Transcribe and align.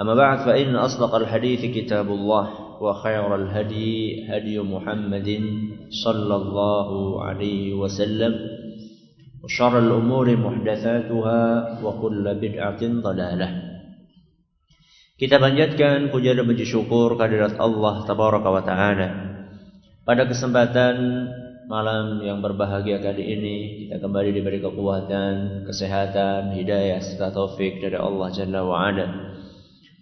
أما 0.00 0.14
بعد 0.14 0.38
فإن 0.46 0.76
أصدق 0.76 1.14
الحديث 1.14 1.74
كتاب 1.74 2.06
الله 2.06 2.46
وخير 2.82 3.34
الهدي 3.34 4.26
هدي 4.30 4.56
محمد 4.62 5.28
صلى 5.90 6.34
الله 6.36 6.88
عليه 7.24 7.74
وسلم 7.74 8.32
وشر 9.44 9.78
الأمور 9.78 10.36
محدثاتها 10.36 11.42
وكل 11.82 12.24
بدعة 12.34 12.82
ضلالة 12.82 13.48
Kita 15.18 15.42
panjatkan 15.42 16.14
puja 16.14 16.30
dan 16.30 16.46
puji 16.46 16.62
syukur 16.62 17.18
kehadirat 17.18 17.58
Allah 17.58 18.06
Tabaraka 18.06 18.54
wa 18.54 18.62
Ta'ala 18.62 19.08
Pada 20.06 20.30
kesempatan 20.30 20.94
malam 21.66 22.22
yang 22.22 22.38
berbahagia 22.38 23.02
kali 23.02 23.26
ini 23.26 23.56
Kita 23.82 23.98
kembali 23.98 24.30
diberi 24.30 24.62
kekuatan, 24.62 25.66
kesehatan, 25.66 26.54
hidayah, 26.54 27.02
serta 27.02 27.34
taufik 27.34 27.82
dari 27.82 27.98
Allah 27.98 28.30
Jalla 28.30 28.62
wa 28.62 28.78
Ala 28.78 29.06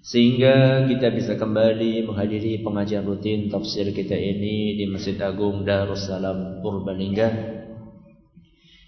sehingga 0.02 0.90
kita 0.90 1.14
bisa 1.14 1.38
kembali 1.38 2.10
menghadiri 2.10 2.66
pengajian 2.66 3.06
rutin 3.06 3.54
tafsir 3.54 3.94
kita 3.94 4.18
ini 4.18 4.74
di 4.74 4.90
Masjid 4.90 5.14
Agung 5.22 5.62
Darussalam 5.62 6.66
Purbalingga. 6.66 7.62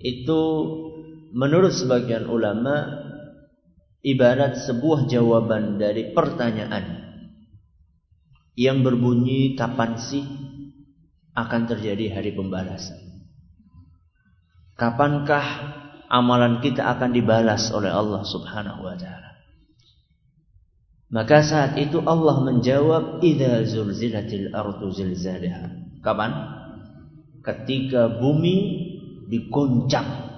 itu 0.00 0.42
menurut 1.36 1.76
sebagian 1.76 2.24
ulama 2.24 3.04
ibarat 4.00 4.56
sebuah 4.64 5.04
jawaban 5.12 5.76
dari 5.76 6.16
pertanyaan 6.16 7.07
yang 8.58 8.82
berbunyi 8.82 9.54
kapan 9.54 9.94
sih 10.02 10.26
akan 11.38 11.62
terjadi 11.70 12.18
hari 12.18 12.34
pembalasan? 12.34 12.98
Kapankah 14.74 15.46
amalan 16.10 16.58
kita 16.58 16.82
akan 16.90 17.14
dibalas 17.14 17.70
oleh 17.70 17.94
Allah 17.94 18.26
Subhanahu 18.26 18.82
wa 18.82 18.98
taala? 18.98 19.38
Maka 21.08 21.40
saat 21.40 21.78
itu 21.78 22.02
Allah 22.02 22.42
menjawab 22.42 23.22
idza 23.22 23.62
zulzilatil 23.64 24.50
ardu. 24.50 24.90
Kapan? 26.02 26.30
Ketika 27.46 28.10
bumi 28.18 28.56
digoncang 29.30 30.34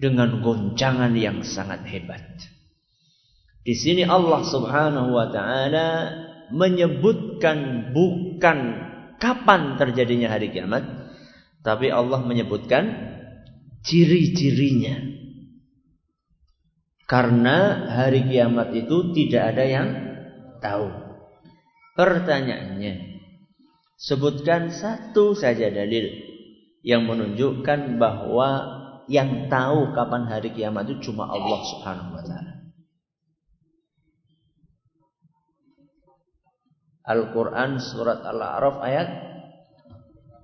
dengan 0.00 0.40
goncangan 0.40 1.12
yang 1.14 1.44
sangat 1.44 1.84
hebat. 1.86 2.24
Di 3.62 3.76
sini 3.76 4.02
Allah 4.02 4.42
Subhanahu 4.42 5.14
wa 5.14 5.26
taala 5.30 5.86
menyebutkan 6.52 7.90
bukan 7.94 8.58
kapan 9.16 9.80
terjadinya 9.80 10.30
hari 10.30 10.52
kiamat, 10.52 10.84
tapi 11.64 11.90
Allah 11.90 12.22
menyebutkan 12.22 12.84
ciri-cirinya. 13.82 15.14
Karena 17.06 17.86
hari 17.94 18.26
kiamat 18.26 18.74
itu 18.74 19.14
tidak 19.14 19.54
ada 19.54 19.64
yang 19.64 19.88
tahu. 20.58 20.90
Pertanyaannya, 21.94 23.22
sebutkan 23.94 24.74
satu 24.74 25.38
saja 25.38 25.70
dalil 25.70 26.10
yang 26.82 27.06
menunjukkan 27.06 27.98
bahwa 27.98 28.50
yang 29.06 29.46
tahu 29.46 29.94
kapan 29.94 30.26
hari 30.26 30.50
kiamat 30.50 30.90
itu 30.90 31.10
cuma 31.10 31.30
Allah 31.30 31.62
Subhanahu 31.62 32.18
wa 32.18 32.22
taala. 32.26 32.55
Al-Quran 37.06 37.78
surat 37.78 38.26
Al-A'raf 38.26 38.82
ayat 38.82 39.08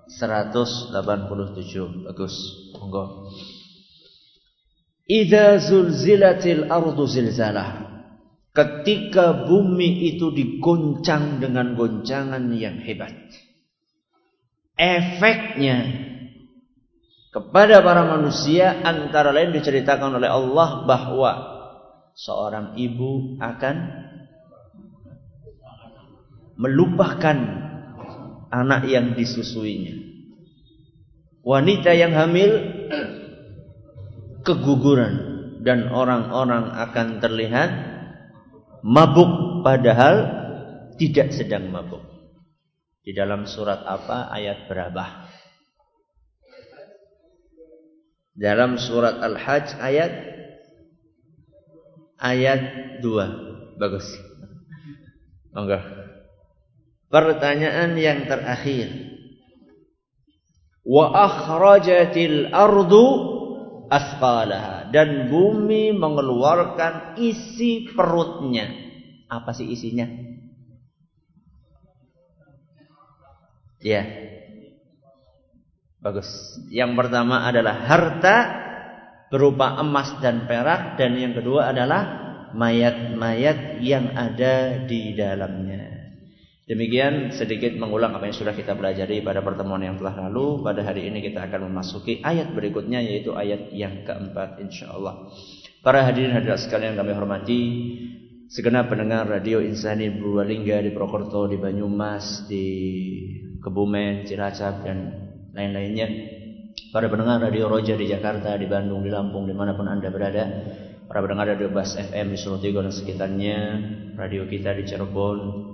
187 0.06 0.94
Bagus. 2.06 2.34
Monggo. 2.78 3.26
Idza 5.10 5.58
zulzilatil 5.58 6.70
ardu 6.70 7.02
zilzalah. 7.10 7.90
Ketika 8.52 9.48
bumi 9.48 10.12
itu 10.12 10.28
diguncang 10.28 11.40
dengan 11.40 11.72
goncangan 11.72 12.52
yang 12.52 12.84
hebat 12.84 13.16
Efeknya 14.76 15.88
kepada 17.32 17.80
para 17.80 18.04
manusia 18.04 18.84
antara 18.84 19.32
lain 19.32 19.56
diceritakan 19.56 20.20
oleh 20.20 20.28
Allah 20.28 20.84
bahwa 20.84 21.32
seorang 22.12 22.76
ibu 22.76 23.40
akan 23.40 24.01
melupakan 26.62 27.36
anak 28.54 28.86
yang 28.86 29.18
disusuinya. 29.18 29.98
Wanita 31.42 31.90
yang 31.90 32.14
hamil 32.14 32.50
keguguran 34.46 35.14
dan 35.66 35.90
orang-orang 35.90 36.70
akan 36.70 37.18
terlihat 37.18 37.70
mabuk 38.86 39.62
padahal 39.66 40.38
tidak 40.94 41.34
sedang 41.34 41.74
mabuk. 41.74 42.06
Di 43.02 43.10
dalam 43.10 43.50
surat 43.50 43.82
apa? 43.82 44.30
Ayat 44.30 44.70
berapa? 44.70 45.26
Dalam 48.38 48.78
surat 48.78 49.18
Al-Hajj 49.18 49.82
ayat 49.82 50.12
ayat 52.22 52.62
2. 53.02 53.82
Bagus. 53.82 54.06
Monggo. 55.50 56.11
Pertanyaan 57.12 57.92
yang 58.00 58.24
terakhir. 58.24 58.88
Wa 60.80 61.12
akhrajatil 61.12 62.48
ardu 62.48 63.06
asqalaha 63.92 64.88
dan 64.88 65.28
bumi 65.28 65.92
mengeluarkan 65.92 67.20
isi 67.20 67.92
perutnya. 67.92 68.72
Apa 69.28 69.52
sih 69.52 69.68
isinya? 69.68 70.08
Ya. 73.84 74.08
Bagus. 76.00 76.26
Yang 76.72 76.96
pertama 76.96 77.44
adalah 77.44 77.76
harta 77.76 78.36
berupa 79.28 79.76
emas 79.78 80.16
dan 80.24 80.48
perak 80.48 80.96
dan 80.96 81.12
yang 81.14 81.36
kedua 81.36 81.76
adalah 81.76 82.02
mayat-mayat 82.56 83.84
yang 83.84 84.16
ada 84.16 84.82
di 84.88 85.12
dalamnya. 85.12 86.01
Demikian 86.72 87.36
sedikit 87.36 87.76
mengulang 87.76 88.16
apa 88.16 88.24
yang 88.24 88.32
sudah 88.32 88.56
kita 88.56 88.72
pelajari 88.72 89.20
pada 89.20 89.44
pertemuan 89.44 89.84
yang 89.84 90.00
telah 90.00 90.24
lalu. 90.24 90.64
Pada 90.64 90.80
hari 90.80 91.04
ini 91.04 91.20
kita 91.20 91.44
akan 91.44 91.68
memasuki 91.68 92.24
ayat 92.24 92.48
berikutnya 92.56 92.96
yaitu 93.04 93.36
ayat 93.36 93.68
yang 93.76 94.08
keempat 94.08 94.56
insyaallah. 94.56 95.28
Para 95.84 96.00
hadirin 96.00 96.32
hadirat 96.32 96.64
sekalian 96.64 96.96
kami 96.96 97.12
hormati 97.12 97.60
segenap 98.48 98.88
pendengar 98.88 99.28
radio 99.28 99.60
Insani 99.60 100.08
Purwalingga 100.16 100.80
di 100.80 100.96
Prokerto, 100.96 101.44
di 101.44 101.60
Banyumas, 101.60 102.48
di 102.48 102.66
Kebumen, 103.60 104.24
Cilacap 104.24 104.80
dan 104.80 105.28
lain-lainnya. 105.52 106.08
Para 106.88 107.12
pendengar 107.12 107.52
radio 107.52 107.68
Roja 107.68 108.00
di 108.00 108.08
Jakarta, 108.08 108.56
di 108.56 108.64
Bandung, 108.64 109.04
di 109.04 109.12
Lampung, 109.12 109.44
di 109.44 109.52
mana 109.52 109.76
pun 109.76 109.92
anda 109.92 110.08
berada. 110.08 110.48
Para 111.04 111.20
pendengar 111.20 111.52
radio 111.52 111.68
Bas 111.68 112.00
FM 112.00 112.32
di 112.32 112.40
Solo 112.40 112.56
Tigo 112.64 112.80
dan 112.80 112.96
sekitarnya, 112.96 113.56
radio 114.16 114.48
kita 114.48 114.72
di 114.72 114.88
Cirebon, 114.88 115.71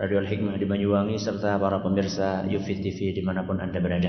Radio 0.00 0.16
Al-Hikmah 0.24 0.56
di 0.56 0.64
Banyuwangi 0.64 1.20
serta 1.20 1.60
para 1.60 1.84
pemirsa 1.84 2.48
Yufit 2.48 2.80
TV 2.80 3.12
di 3.12 3.20
mana 3.20 3.44
pun 3.44 3.60
Anda 3.60 3.84
berada. 3.84 4.08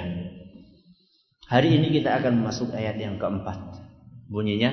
Hari 1.52 1.68
ini 1.68 1.92
kita 1.92 2.16
akan 2.16 2.48
masuk 2.48 2.72
ayat 2.72 2.96
yang 2.96 3.20
keempat. 3.20 3.60
Bunyinya 4.32 4.72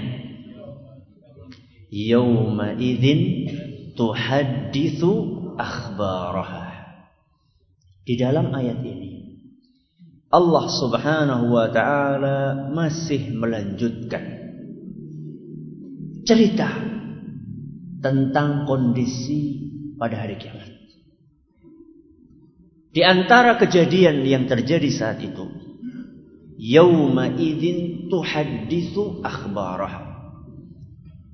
Yawma 1.90 2.78
idzin 2.78 3.50
tuhadditsu 3.98 5.10
akhbaraha. 5.58 6.86
Di 8.06 8.14
dalam 8.14 8.54
ayat 8.54 8.78
ini 8.86 9.42
Allah 10.30 10.70
Subhanahu 10.70 11.50
wa 11.50 11.66
taala 11.74 12.70
masih 12.70 13.34
melanjutkan 13.34 14.22
cerita 16.22 16.70
tentang 18.06 18.70
kondisi 18.70 19.66
pada 19.98 20.22
hari 20.22 20.38
kiamat. 20.38 20.77
Di 22.98 23.06
antara 23.06 23.54
kejadian 23.54 24.26
yang 24.26 24.50
terjadi 24.50 24.90
saat 24.90 25.22
itu, 25.22 25.46
yauma 26.58 27.30
idzin 27.30 28.10
tuhadditsu 28.10 29.22
akhbarah. 29.22 30.18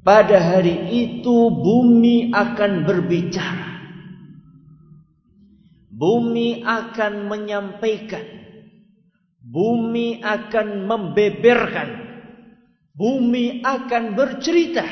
Pada 0.04 0.44
hari 0.44 0.92
itu 0.92 1.48
bumi 1.48 2.36
akan 2.36 2.84
berbicara. 2.84 3.80
Bumi 5.88 6.60
akan 6.60 7.32
menyampaikan. 7.32 8.28
Bumi 9.40 10.20
akan 10.20 10.84
membeberkan. 10.84 11.88
Bumi 12.92 13.64
akan 13.64 14.12
bercerita 14.12 14.84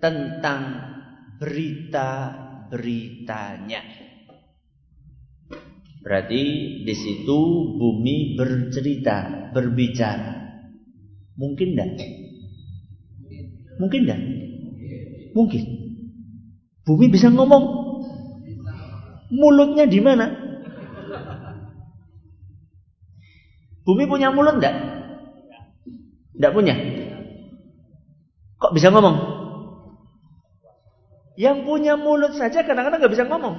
tentang 0.00 0.80
berita-beritanya. 1.44 4.03
Berarti 6.04 6.42
di 6.84 6.94
situ 6.94 7.40
bumi 7.80 8.36
bercerita, 8.36 9.48
berbicara. 9.56 10.36
Mungkin 11.40 11.72
tidak? 11.72 11.90
Mungkin 13.80 14.00
tidak? 14.04 14.20
Mungkin. 15.32 15.62
Bumi 16.84 17.08
bisa 17.08 17.32
ngomong. 17.32 17.64
Mulutnya 19.32 19.88
di 19.88 19.98
mana? 20.04 20.28
Bumi 23.88 24.04
punya 24.04 24.28
mulut 24.28 24.60
tidak? 24.60 24.76
Tidak 26.36 26.52
punya. 26.52 26.76
Kok 28.60 28.76
bisa 28.76 28.92
ngomong? 28.92 29.16
Yang 31.40 31.56
punya 31.64 31.96
mulut 31.96 32.36
saja 32.36 32.60
kadang-kadang 32.60 33.00
nggak 33.00 33.14
bisa 33.16 33.24
ngomong. 33.24 33.56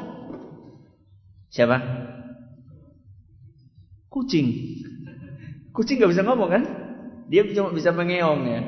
Siapa? 1.50 1.95
Kucing. 4.16 4.48
Kucing 5.76 6.00
nggak 6.00 6.12
bisa 6.16 6.24
ngomong 6.24 6.48
kan? 6.48 6.64
Dia 7.28 7.44
cuma 7.52 7.76
bisa 7.76 7.92
mengeong 7.92 8.42
ya. 8.48 8.60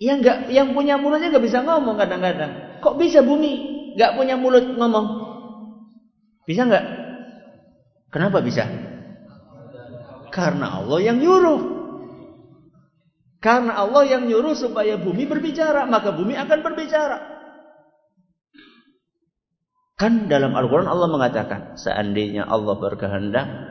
Yang 0.00 0.18
nggak, 0.24 0.38
yang 0.48 0.68
punya 0.72 0.96
mulutnya 0.96 1.28
nggak 1.28 1.44
bisa 1.44 1.60
ngomong 1.60 2.00
kadang-kadang. 2.00 2.80
Kok 2.80 2.96
bisa 2.96 3.20
bumi 3.20 3.52
nggak 4.00 4.16
punya 4.16 4.40
mulut 4.40 4.64
ngomong? 4.80 5.06
Bisa 6.48 6.64
nggak? 6.64 6.84
Kenapa 8.08 8.40
bisa? 8.40 8.64
Karena 10.32 10.80
Allah 10.80 10.98
yang 11.04 11.20
nyuruh. 11.20 11.60
Karena 13.44 13.84
Allah 13.84 14.08
yang 14.08 14.24
nyuruh 14.24 14.56
supaya 14.56 14.96
bumi 14.96 15.28
berbicara, 15.28 15.84
maka 15.84 16.08
bumi 16.08 16.40
akan 16.40 16.58
berbicara. 16.64 17.18
Kan 20.00 20.32
dalam 20.32 20.56
Al-Quran 20.56 20.88
Allah 20.88 21.08
mengatakan, 21.12 21.76
seandainya 21.76 22.48
Allah 22.48 22.80
berkehendak, 22.80 23.69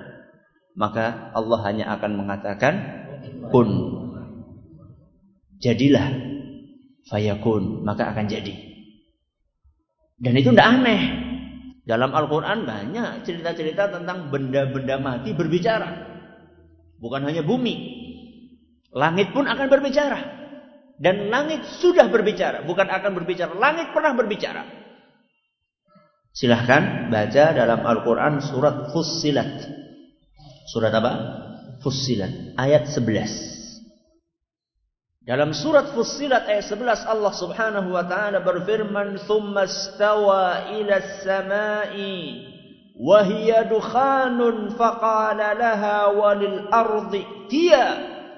maka 0.78 1.34
Allah 1.34 1.60
hanya 1.66 1.86
akan 1.98 2.12
mengatakan 2.18 2.74
kun. 3.50 3.70
Jadilah 5.60 6.16
fayakun, 7.12 7.84
maka 7.84 8.08
akan 8.16 8.32
jadi. 8.32 8.56
Dan 10.20 10.36
itu 10.40 10.52
tidak 10.56 10.68
aneh. 10.68 11.02
Dalam 11.84 12.14
Al-Quran 12.14 12.70
banyak 12.70 13.26
cerita-cerita 13.26 13.90
tentang 13.90 14.30
benda-benda 14.30 15.02
mati 15.02 15.34
berbicara. 15.34 15.90
Bukan 17.00 17.26
hanya 17.26 17.42
bumi. 17.42 17.76
Langit 18.94 19.32
pun 19.34 19.48
akan 19.48 19.68
berbicara. 19.68 20.20
Dan 21.00 21.32
langit 21.32 21.64
sudah 21.80 22.12
berbicara. 22.12 22.68
Bukan 22.68 22.88
akan 22.92 23.12
berbicara. 23.16 23.56
Langit 23.56 23.96
pernah 23.96 24.14
berbicara. 24.14 24.68
Silahkan 26.36 27.10
baca 27.10 27.46
dalam 27.56 27.82
Al-Quran 27.88 28.44
surat 28.44 28.92
Fussilat. 28.94 29.79
Surat 30.70 30.94
apa? 30.94 31.14
Fussilat 31.82 32.54
ayat 32.54 32.94
11. 32.94 35.26
Dalam 35.26 35.50
surat 35.54 35.90
Fussilat 35.98 36.46
ayat 36.46 36.70
11 36.70 37.10
Allah 37.10 37.34
Subhanahu 37.34 37.90
wa 37.90 38.06
taala 38.06 38.46
berfirman, 38.46 39.18
"Tsumma 39.18 39.66
stawa 39.66 40.70
ila 40.70 40.94
as-sama'i 40.94 42.46
wa 43.02 43.18
hiya 43.26 43.66
dukhanun 43.66 44.78
faqala 44.78 45.58
laha 45.58 46.14
walil 46.14 46.70
ardi 46.70 47.26
tiya 47.50 47.86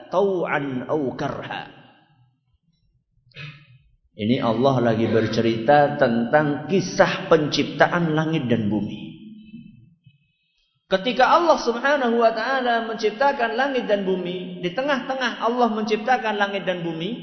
tau'an 0.07 0.87
aw 0.87 1.01
karha." 1.19 1.67
Ini 4.15 4.39
Allah 4.39 4.79
lagi 4.79 5.07
bercerita 5.07 5.99
tentang 5.99 6.71
kisah 6.71 7.27
penciptaan 7.27 8.15
langit 8.15 8.47
dan 8.47 8.71
bumi. 8.71 9.10
Ketika 10.91 11.23
Allah 11.23 11.55
Subhanahu 11.55 12.19
wa 12.19 12.35
taala 12.35 12.83
menciptakan 12.83 13.55
langit 13.55 13.87
dan 13.87 14.03
bumi, 14.03 14.59
di 14.59 14.75
tengah-tengah 14.75 15.39
Allah 15.39 15.71
menciptakan 15.71 16.35
langit 16.35 16.67
dan 16.67 16.83
bumi, 16.83 17.15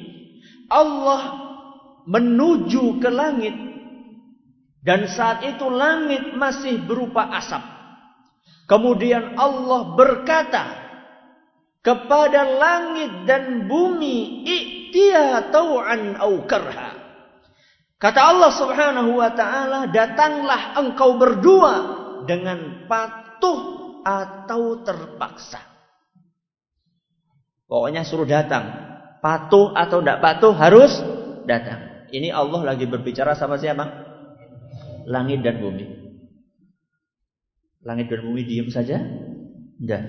Allah 0.72 1.36
menuju 2.08 2.96
ke 2.96 3.12
langit 3.12 3.52
dan 4.80 5.04
saat 5.04 5.44
itu 5.44 5.68
langit 5.68 6.32
masih 6.32 6.80
berupa 6.80 7.28
asap. 7.36 7.60
Kemudian 8.64 9.36
Allah 9.36 9.92
berkata 9.92 10.64
kepada 11.84 12.48
langit 12.48 13.28
dan 13.28 13.68
bumi, 13.68 14.48
"I'tiya 14.48 15.52
tau'an 15.52 16.16
au 16.16 16.40
karha." 16.48 16.96
Kata 18.00 18.32
Allah 18.32 18.48
Subhanahu 18.48 19.20
wa 19.20 19.28
taala, 19.36 19.92
"Datanglah 19.92 20.72
engkau 20.80 21.20
berdua 21.20 21.74
dengan 22.24 22.88
pat 22.88 23.27
patuh 23.38 23.58
atau 24.02 24.82
terpaksa. 24.82 25.62
Pokoknya 27.70 28.02
suruh 28.02 28.26
datang. 28.26 28.90
Patuh 29.22 29.70
atau 29.78 30.02
tidak 30.02 30.18
patuh 30.18 30.54
harus 30.58 30.90
datang. 31.46 32.10
Ini 32.10 32.34
Allah 32.34 32.74
lagi 32.74 32.90
berbicara 32.90 33.38
sama 33.38 33.58
siapa? 33.62 34.08
langit 35.08 35.40
dan 35.40 35.56
bumi. 35.58 35.88
Langit 37.80 38.12
dan 38.12 38.20
bumi 38.20 38.44
diam 38.44 38.68
saja? 38.68 39.00
Tidak. 39.80 40.02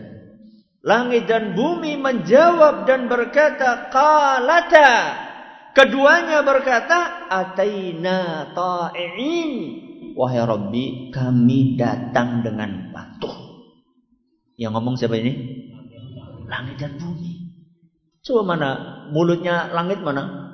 Langit 0.83 1.27
dan 1.27 1.55
bumi 1.55 1.95
menjawab 1.95 2.83
dan 2.83 3.07
berkata, 3.07 3.88
Qalata. 3.88 4.91
Keduanya 5.71 6.43
berkata, 6.43 7.31
Ataina 7.31 8.51
ta'i'in. 8.51 9.88
Wahai 10.19 10.43
Rabbi, 10.43 11.15
kami 11.15 11.79
datang 11.79 12.43
dengan 12.43 12.91
patuh. 12.91 13.31
Yang 14.59 14.71
ngomong 14.75 14.99
siapa 14.99 15.15
ini? 15.15 15.63
Langit 16.43 16.75
dan 16.75 16.99
bumi. 16.99 17.55
Coba 18.19 18.43
mana 18.43 18.69
mulutnya 19.15 19.71
langit 19.71 20.03
mana? 20.03 20.51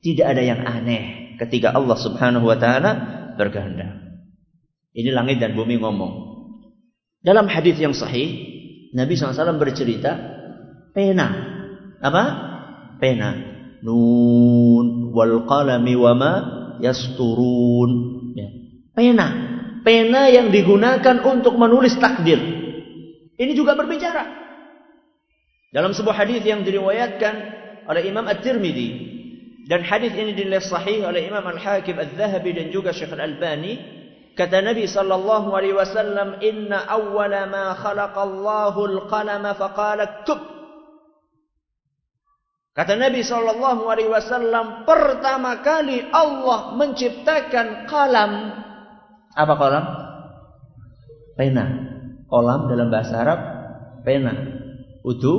Tidak 0.00 0.24
ada 0.24 0.40
yang 0.40 0.64
aneh 0.64 1.36
ketika 1.36 1.76
Allah 1.76 2.00
Subhanahu 2.00 2.48
wa 2.48 2.56
taala 2.56 2.92
berkehendak. 3.36 4.24
Ini 4.96 5.12
langit 5.12 5.44
dan 5.44 5.52
bumi 5.52 5.76
ngomong. 5.76 6.32
Dalam 7.20 7.44
hadis 7.44 7.76
yang 7.76 7.92
sahih, 7.92 8.40
Nabi 8.96 9.20
SAW 9.20 9.60
bercerita, 9.60 10.16
pena. 10.96 11.28
Apa? 12.00 12.24
Pena. 12.96 13.36
Nun 13.84 15.12
wal 15.12 15.44
qalami 15.44 15.92
wama 15.92 16.55
yasturun. 16.80 17.90
Ya. 18.36 18.48
Pena. 18.96 19.26
Pena 19.86 20.26
yang 20.26 20.50
digunakan 20.50 21.22
untuk 21.22 21.54
menulis 21.54 21.94
takdir. 22.00 22.38
Ini 23.36 23.52
juga 23.52 23.76
berbicara. 23.76 24.46
Dalam 25.70 25.92
sebuah 25.92 26.24
hadis 26.24 26.40
yang 26.42 26.64
diriwayatkan 26.64 27.34
oleh 27.86 28.02
Imam 28.08 28.24
At-Tirmidzi 28.26 28.88
dan 29.66 29.82
hadis 29.82 30.14
ini 30.14 30.32
dinilai 30.32 30.62
sahih 30.62 31.04
oleh 31.04 31.26
Imam 31.26 31.42
Al-Hakim 31.42 31.98
Al-Zahabi 31.98 32.54
dan 32.54 32.66
juga 32.70 32.94
Syekh 32.94 33.12
Al-Albani 33.12 33.76
kata 34.38 34.62
Nabi 34.62 34.86
sallallahu 34.86 35.52
alaihi 35.52 35.74
wasallam 35.74 36.38
inna 36.38 36.86
awwala 36.86 37.50
ma 37.50 37.74
khalaqallahu 37.74 38.80
al-qalama 38.88 39.58
faqala 39.58 40.22
Kata 42.76 42.92
Nabi 42.92 43.24
sallallahu 43.24 43.88
alaihi 43.88 44.12
wasallam 44.12 44.84
pertama 44.84 45.64
kali 45.64 46.04
Allah 46.12 46.76
menciptakan 46.76 47.88
kalam 47.88 48.52
apa 49.36 49.54
kalam? 49.60 49.84
Pena. 51.36 51.64
Kolam 52.26 52.72
dalam 52.72 52.88
bahasa 52.88 53.20
Arab 53.20 53.40
pena. 54.00 54.32
Udu 55.04 55.34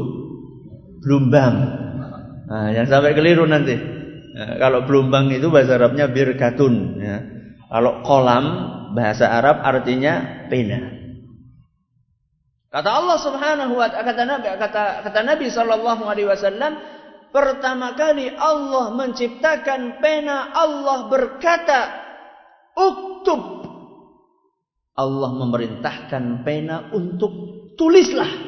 Blumbang. 1.02 1.56
Nah, 2.48 2.70
yang 2.72 2.86
sampai 2.86 3.18
keliru 3.18 3.50
nanti. 3.50 3.74
Nah, 4.38 4.62
kalau 4.62 4.86
Blumbang 4.86 5.34
itu 5.34 5.50
bahasa 5.50 5.82
Arabnya 5.82 6.14
birkatun. 6.14 6.74
Ya. 7.02 7.18
Kalau 7.68 8.06
kolam 8.06 8.46
bahasa 8.94 9.28
Arab 9.34 9.66
artinya 9.66 10.46
pena. 10.48 10.94
Kata 12.70 12.90
Allah 12.94 13.18
Subhanahu 13.18 13.74
wa 13.74 13.90
taala 13.90 14.06
kata 14.06 14.24
Nabi 14.28 14.46
kata 14.62 14.84
kata 15.10 15.20
Nabi 15.26 15.48
sallallahu 15.50 16.04
alaihi 16.06 16.30
wasallam 16.30 16.78
pertama 17.30 17.94
kali 17.94 18.32
Allah 18.34 18.94
menciptakan 18.96 20.02
pena 20.04 20.52
Allah 20.56 21.08
berkata 21.12 21.80
uktub 22.74 23.42
Allah 24.98 25.32
memerintahkan 25.38 26.42
pena 26.42 26.90
untuk 26.92 27.32
tulislah 27.78 28.48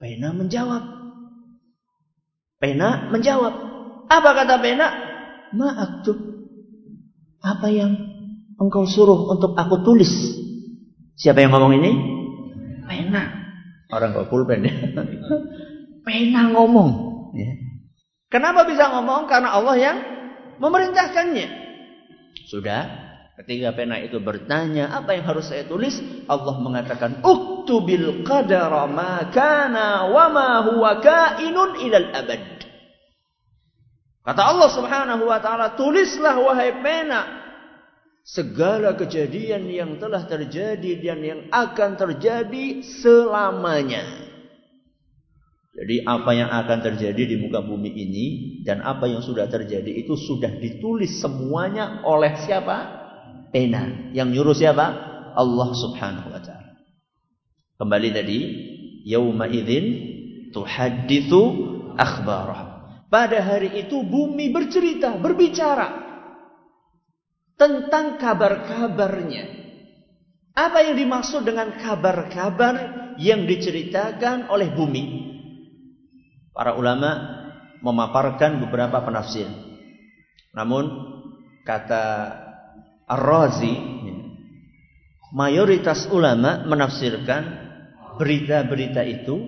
Pena 0.00 0.32
menjawab. 0.32 0.82
Pena 2.56 3.12
menjawab. 3.12 3.54
Apa 4.08 4.30
kata 4.32 4.56
pena? 4.64 4.88
Ma'aktub. 5.52 6.16
Apa 7.44 7.68
yang 7.68 8.00
engkau 8.56 8.88
suruh 8.88 9.28
untuk 9.28 9.52
aku 9.52 9.84
tulis? 9.84 10.08
Siapa 11.20 11.44
yang 11.44 11.52
ngomong 11.52 11.76
ini? 11.84 11.92
Pena. 12.88 13.28
Orang 13.92 14.16
kok 14.16 14.32
pulpen 14.32 14.64
ya. 14.64 14.72
Pena 16.04 16.50
ngomong. 16.50 16.90
Ya. 17.36 17.52
Kenapa 18.30 18.64
bisa 18.64 18.88
ngomong? 18.94 19.26
Karena 19.26 19.58
Allah 19.58 19.76
yang 19.76 19.96
memerintahkannya. 20.62 21.48
Sudah. 22.46 23.10
Ketika 23.40 23.72
pena 23.72 23.96
itu 23.96 24.20
bertanya, 24.20 24.92
apa 24.92 25.16
yang 25.16 25.24
harus 25.24 25.48
saya 25.48 25.64
tulis? 25.64 25.96
Allah 26.28 26.60
mengatakan, 26.60 27.24
"Uktubil 27.24 28.20
qadara 28.20 28.84
ma 28.84 29.32
kana 29.32 30.12
wa 30.12 30.28
ma 30.28 30.48
huwa 30.68 31.00
kainun 31.00 31.80
ilal 31.80 32.12
abad." 32.12 32.60
Kata 34.20 34.42
Allah 34.44 34.68
Subhanahu 34.68 35.24
wa 35.24 35.40
taala, 35.40 35.72
"Tulislah 35.72 36.36
wahai 36.36 36.84
pena 36.84 37.40
segala 38.20 38.92
kejadian 38.92 39.64
yang 39.72 39.96
telah 39.96 40.28
terjadi 40.28 41.00
dan 41.00 41.18
yang 41.24 41.40
akan 41.48 41.96
terjadi 41.96 42.84
selamanya." 42.84 44.29
Jadi 45.70 46.02
apa 46.02 46.30
yang 46.34 46.50
akan 46.50 46.78
terjadi 46.82 47.22
di 47.30 47.36
muka 47.38 47.62
bumi 47.62 47.90
ini 47.94 48.26
dan 48.66 48.82
apa 48.82 49.06
yang 49.06 49.22
sudah 49.22 49.46
terjadi 49.46 49.86
itu 49.86 50.18
sudah 50.18 50.50
ditulis 50.58 51.22
semuanya 51.22 52.02
oleh 52.02 52.34
siapa? 52.42 53.00
pena. 53.50 54.10
Yang 54.14 54.28
nyuruh 54.34 54.56
siapa? 54.56 54.86
Allah 55.34 55.70
Subhanahu 55.74 56.28
wa 56.30 56.40
taala. 56.42 56.74
Kembali 57.78 58.08
tadi, 58.14 58.38
yauma 59.06 59.50
idzin 59.50 59.86
tuhadditsu 60.54 61.42
akhbarah. 61.98 62.62
Pada 63.10 63.42
hari 63.42 63.74
itu 63.86 64.06
bumi 64.06 64.54
bercerita, 64.54 65.18
berbicara 65.18 66.08
tentang 67.58 68.16
kabar-kabarnya. 68.22 69.58
Apa 70.54 70.78
yang 70.86 70.94
dimaksud 70.98 71.42
dengan 71.42 71.74
kabar-kabar 71.78 72.74
yang 73.18 73.46
diceritakan 73.50 74.46
oleh 74.46 74.70
bumi? 74.70 75.29
Para 76.60 76.76
ulama 76.76 77.40
memaparkan 77.80 78.60
beberapa 78.60 79.00
penafsir. 79.00 79.48
Namun 80.52 80.92
kata 81.64 82.36
Ar-Razi 83.08 83.80
mayoritas 85.32 86.04
ulama 86.12 86.60
menafsirkan 86.68 87.48
berita-berita 88.20 89.00
itu 89.08 89.40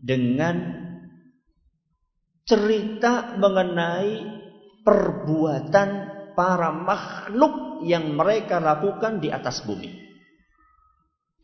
dengan 0.00 0.80
cerita 2.48 3.36
mengenai 3.36 4.24
perbuatan 4.80 5.88
para 6.32 6.72
makhluk 6.72 7.84
yang 7.84 8.16
mereka 8.16 8.64
lakukan 8.64 9.20
di 9.20 9.28
atas 9.28 9.60
bumi. 9.60 9.92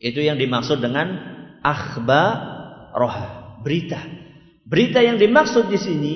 Itu 0.01 0.25
yang 0.25 0.41
dimaksud 0.41 0.81
dengan 0.81 1.13
akhba 1.61 2.23
roha, 2.97 3.61
berita. 3.61 4.01
Berita 4.73 5.05
yang 5.05 5.21
dimaksud 5.21 5.69
di 5.69 5.77
sini 5.77 6.15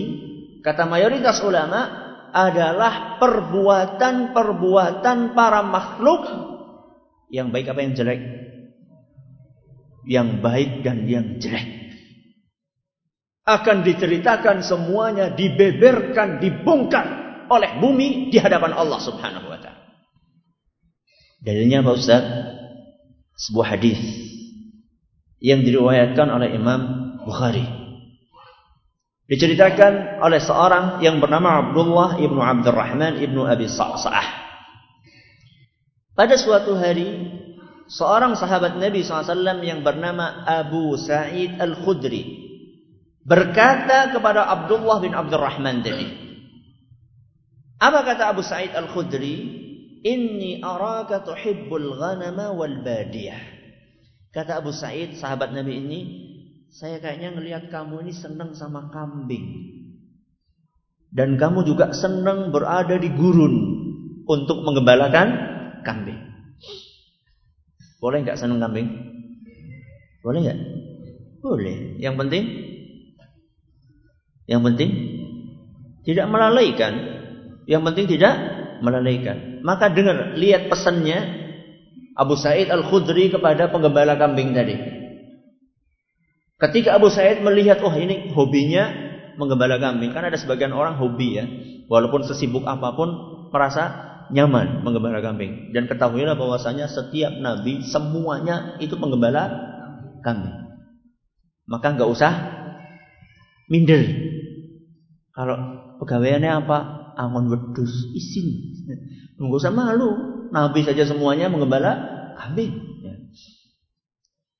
kata 0.66 0.90
mayoritas 0.90 1.46
ulama 1.46 2.10
adalah 2.34 3.22
perbuatan-perbuatan 3.22 5.38
para 5.38 5.62
makhluk 5.62 6.26
yang 7.30 7.54
baik 7.54 7.70
apa 7.70 7.86
yang 7.86 7.94
jelek? 7.94 8.18
Yang 10.10 10.42
baik 10.42 10.82
dan 10.82 11.06
yang 11.06 11.38
jelek. 11.38 11.70
Akan 13.46 13.86
diceritakan 13.86 14.66
semuanya, 14.66 15.30
dibeberkan, 15.38 16.42
dibongkar 16.42 17.06
oleh 17.54 17.78
bumi 17.78 18.34
di 18.34 18.42
hadapan 18.42 18.74
Allah 18.74 18.98
Subhanahu 19.06 19.54
wa 19.54 19.62
taala. 19.62 19.86
Dalilnya 21.46 21.86
Pak 21.86 21.94
Ustaz? 21.94 22.26
Sebuah 23.38 23.78
hadis 23.78 24.02
yang 25.46 25.62
diriwayatkan 25.62 26.26
oleh 26.26 26.58
Imam 26.58 27.14
Bukhari 27.22 27.87
Diceritakan 29.27 30.24
oleh 30.24 30.39
seorang 30.39 31.03
yang 31.03 31.19
bernama 31.19 31.60
Abdullah 31.60 32.15
ibnu 32.15 32.39
Abdurrahman 32.39 33.19
ibnu 33.19 33.43
Abi 33.43 33.67
Sa'sa'ah. 33.67 34.27
Pada 36.15 36.39
suatu 36.39 36.79
hari, 36.79 37.27
seorang 37.91 38.39
sahabat 38.39 38.79
Nabi 38.79 39.03
SAW 39.03 39.60
yang 39.67 39.84
bernama 39.84 40.48
Abu 40.48 40.96
Sa'id 40.96 41.60
Al-Khudri 41.60 42.48
berkata 43.27 44.15
kepada 44.15 44.48
Abdullah 44.48 45.03
bin 45.03 45.12
Abdurrahman 45.12 45.84
tadi. 45.84 46.07
Apa 47.84 48.07
kata 48.07 48.31
Abu 48.31 48.41
Sa'id 48.41 48.72
Al-Khudri? 48.72 49.67
Inni 50.07 50.63
araka 50.63 51.19
tuhibbul 51.27 52.00
ghanama 52.00 52.55
wal 52.55 52.79
badiyah. 52.79 53.43
Kata 54.31 54.63
Abu 54.63 54.72
Sa'id, 54.72 55.19
sahabat 55.19 55.51
Nabi 55.51 55.84
ini, 55.84 56.00
saya 56.71 57.00
kayaknya 57.00 57.36
ngelihat 57.36 57.63
kamu 57.71 58.07
ini 58.07 58.13
senang 58.13 58.51
sama 58.51 58.91
kambing. 58.91 59.75
Dan 61.07 61.39
kamu 61.39 61.63
juga 61.63 61.95
senang 61.95 62.51
berada 62.51 63.00
di 63.00 63.07
gurun 63.09 63.55
untuk 64.27 64.62
menggembalakan 64.67 65.27
kambing. 65.88 66.19
Boleh 67.97 68.21
nggak 68.27 68.38
senang 68.38 68.59
kambing? 68.59 68.88
Boleh 70.21 70.39
nggak? 70.43 70.59
Boleh. 71.39 71.95
Yang 71.97 72.15
penting, 72.19 72.43
yang 74.45 74.62
penting 74.67 74.89
tidak 76.03 76.27
melalaikan. 76.27 76.93
Yang 77.67 77.81
penting 77.91 78.05
tidak 78.12 78.33
melalaikan. 78.83 79.63
Maka 79.63 79.91
dengar, 79.91 80.36
lihat 80.39 80.71
pesannya 80.71 81.19
Abu 82.15 82.39
Said 82.39 82.71
Al-Khudri 82.71 83.31
kepada 83.31 83.71
penggembala 83.71 84.15
kambing 84.15 84.55
tadi. 84.55 84.97
Ketika 86.58 86.98
Abu 86.98 87.14
Said 87.14 87.46
melihat, 87.46 87.78
oh 87.86 87.94
ini 87.94 88.34
hobinya 88.34 88.90
menggembala 89.38 89.78
kambing. 89.78 90.10
Kan 90.10 90.26
ada 90.26 90.36
sebagian 90.36 90.74
orang 90.74 90.98
hobi 90.98 91.38
ya. 91.38 91.46
Walaupun 91.86 92.26
sesibuk 92.26 92.66
apa 92.66 92.98
pun 92.98 93.14
merasa 93.54 93.94
nyaman 94.34 94.82
menggembala 94.82 95.22
kambing. 95.22 95.72
Dan 95.72 95.86
ketahuilah 95.86 96.34
bahwasanya 96.34 96.90
setiap 96.90 97.32
nabi 97.38 97.86
semuanya 97.86 98.76
itu 98.82 98.98
penggembala 98.98 99.54
kambing. 100.26 100.58
Maka 101.70 101.94
nggak 101.94 102.10
usah 102.10 102.32
minder. 103.70 104.04
Kalau 105.38 105.56
pegawaiannya 106.02 106.52
apa? 106.66 106.78
Angon 107.18 107.54
wedus, 107.54 108.10
isin. 108.18 108.74
Nggak 109.38 109.62
usah 109.62 109.74
malu. 109.74 110.10
Nabi 110.50 110.82
saja 110.82 111.06
semuanya 111.06 111.54
menggembala 111.54 112.02
kambing. 112.40 112.87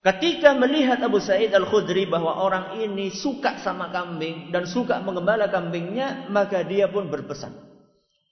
Ya. 0.03 0.11
Ketika 0.13 0.59
melihat 0.59 0.99
Abu 0.99 1.23
Sa'id 1.23 1.55
Al-Khudri 1.55 2.11
bahwa 2.11 2.43
orang 2.43 2.83
ini 2.83 3.15
suka 3.15 3.63
sama 3.63 3.95
kambing 3.95 4.51
dan 4.51 4.67
suka 4.67 4.99
menggembala 4.99 5.47
kambingnya, 5.47 6.27
maka 6.27 6.67
dia 6.67 6.91
pun 6.91 7.07
berpesan. 7.07 7.73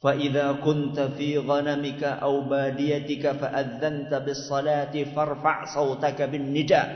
فإذا 0.01 0.65
كنت 0.65 0.97
في 1.21 1.45
غنمك 1.45 2.03
أو 2.25 2.49
باديتك 2.49 3.25
فأذنت 3.37 4.13
بالصلاة 4.15 4.95
فارفع 5.13 5.57
صوتك 5.77 6.19
بالنداء 6.23 6.89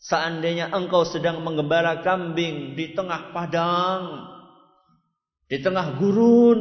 Seandainya 0.00 0.72
engkau 0.72 1.04
sedang 1.04 1.44
menggembala 1.44 2.00
kambing 2.00 2.72
di 2.72 2.96
tengah 2.96 3.36
padang, 3.36 4.32
di 5.44 5.60
tengah 5.60 6.00
gurun, 6.00 6.60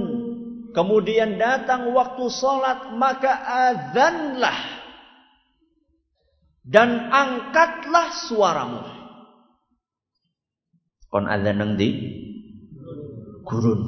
kemudian 0.75 1.39
datang 1.39 1.87
waktu 1.95 2.27
sholat, 2.27 2.91
maka 2.99 3.31
azanlah 3.47 4.59
dan 6.64 7.12
angkatlah 7.12 8.08
suaramu. 8.28 8.82
Kon 11.12 11.28
azan 11.28 11.60
nang 11.60 11.76
di 11.76 11.92
gurun. 13.44 13.80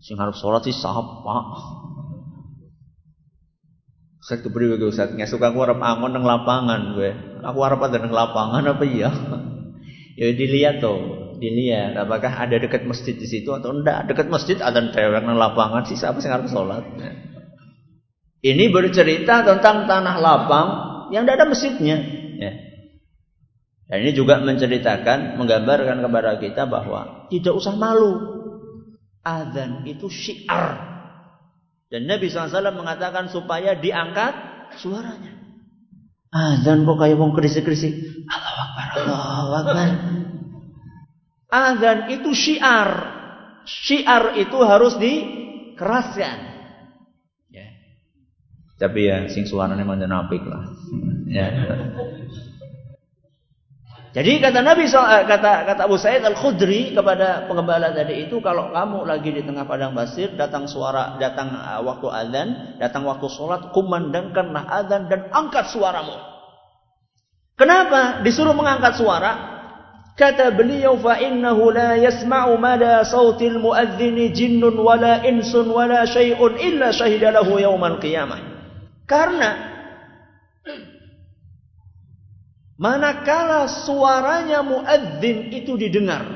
Sing 0.00 0.16
harus 0.18 0.40
sholat 0.40 0.64
sih 0.64 0.74
sapa. 0.74 1.36
Saya 4.24 4.40
kepriwe 4.40 4.80
gue 4.80 4.88
Ustaz, 4.88 5.12
ngesuk 5.12 5.44
aku 5.44 5.60
harap 5.60 5.84
angon 5.84 6.16
nang 6.16 6.24
lapangan 6.24 6.96
gue. 6.96 7.12
Aku 7.44 7.60
harap 7.60 7.84
ada 7.84 8.00
nang 8.00 8.12
lapangan 8.12 8.64
apa 8.64 8.84
iya? 8.88 9.12
ya 10.18 10.32
dilihat 10.32 10.80
tuh, 10.80 11.36
dilihat 11.36 11.92
apakah 12.00 12.32
ada 12.32 12.56
dekat 12.56 12.88
masjid 12.88 13.12
di 13.12 13.28
situ 13.28 13.52
atau 13.52 13.76
enggak. 13.76 14.08
Dekat 14.08 14.32
masjid 14.32 14.56
ada 14.64 14.80
dewek 14.80 15.20
nang 15.28 15.36
lapangan 15.36 15.84
sih 15.84 16.00
siapa 16.00 16.24
sih 16.24 16.32
harus 16.32 16.48
sholat. 16.48 16.88
Ini 18.44 18.64
bercerita 18.72 19.44
tentang 19.44 19.88
tanah 19.88 20.16
lapang 20.20 20.68
yang 21.12 21.26
tidak 21.26 21.36
ada 21.42 21.46
masjidnya. 21.50 21.96
Ya. 22.38 22.52
Dan 23.84 23.98
ini 24.00 24.12
juga 24.16 24.40
menceritakan, 24.40 25.36
menggambarkan 25.36 26.00
kepada 26.00 26.40
kita 26.40 26.64
bahwa 26.64 27.28
tidak 27.28 27.52
usah 27.52 27.76
malu 27.76 28.34
Adzan 29.24 29.88
itu 29.88 30.12
syiar. 30.12 30.92
Dan 31.88 32.04
Nabi 32.04 32.28
SAW 32.28 32.76
mengatakan 32.76 33.32
supaya 33.32 33.72
diangkat 33.72 34.36
suaranya. 34.76 35.32
Adzan 36.28 36.84
kok 36.84 37.00
kayak 37.00 37.16
wong 37.16 37.32
kerisik-kerisik. 37.32 37.94
Allahu 38.28 38.60
Akbar, 38.60 38.86
Allahu 39.00 39.52
Akbar. 39.64 39.88
Adzan 41.48 41.98
itu 42.12 42.30
syiar. 42.36 42.90
Syiar 43.64 44.36
itu 44.36 44.58
harus 44.60 45.00
dikeraskan. 45.00 46.53
Tapi 48.74 49.00
ya 49.06 49.30
sing 49.30 49.46
suaranya 49.46 49.86
manjan 49.86 50.10
apik 50.10 50.42
lah. 50.42 50.66
Ya. 51.30 51.46
Jadi 54.14 54.38
kata 54.38 54.62
Nabi 54.62 54.86
eh, 54.86 55.22
kata 55.26 55.66
kata 55.66 55.80
Abu 55.90 55.98
Sa'id 55.98 56.22
Al 56.22 56.38
Khudri 56.38 56.94
kepada 56.94 57.50
pengembala 57.50 57.90
tadi 57.90 58.30
itu 58.30 58.38
kalau 58.38 58.70
kamu 58.70 59.10
lagi 59.10 59.34
di 59.34 59.42
tengah 59.42 59.66
padang 59.66 59.90
pasir 59.90 60.38
datang 60.38 60.70
suara 60.70 61.18
datang 61.18 61.50
eh, 61.50 61.82
waktu 61.82 62.06
azan 62.14 62.48
datang 62.78 63.02
waktu 63.10 63.26
sholat 63.26 63.74
kumandangkanlah 63.74 64.70
azan 64.70 65.10
dan 65.10 65.26
angkat 65.34 65.66
suaramu. 65.66 66.14
Kenapa 67.58 68.22
disuruh 68.22 68.54
mengangkat 68.54 68.98
suara? 69.02 69.54
Kata 70.14 70.54
beliau 70.54 70.94
fa 70.94 71.18
innahu 71.18 71.74
la 71.74 71.98
yasma'u 71.98 72.54
mada 72.54 73.02
sautil 73.02 73.58
muadzini 73.58 74.30
jinnun 74.30 74.78
wala 74.78 75.26
insun 75.26 75.66
wala 75.66 76.06
syai'un 76.06 76.54
illa 76.54 76.94
syahidalahu 76.94 77.58
yaumal 77.58 77.98
qiyamah. 77.98 78.53
Karena 79.04 79.74
Manakala 82.74 83.70
suaranya 83.70 84.66
muadzin 84.66 85.54
itu 85.54 85.78
didengar 85.78 86.26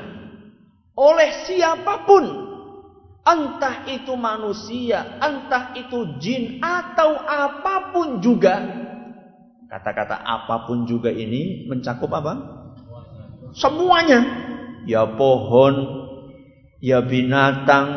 oleh 0.99 1.31
siapa 1.47 2.03
pun, 2.03 2.23
entah 3.23 3.87
itu 3.87 4.19
manusia, 4.19 5.19
entah 5.23 5.71
itu 5.75 6.19
jin 6.19 6.59
atau 6.59 7.15
apa 7.23 7.95
pun 7.95 8.19
juga. 8.19 8.59
Kata-kata 9.71 10.19
apa 10.19 10.67
pun 10.67 10.83
juga 10.83 11.07
ini 11.07 11.67
mencakup 11.71 12.11
apa? 12.11 12.33
Semuanya. 13.55 14.47
Ya 14.83 15.07
pohon, 15.07 15.75
ya 16.83 16.99
binatang, 16.99 17.87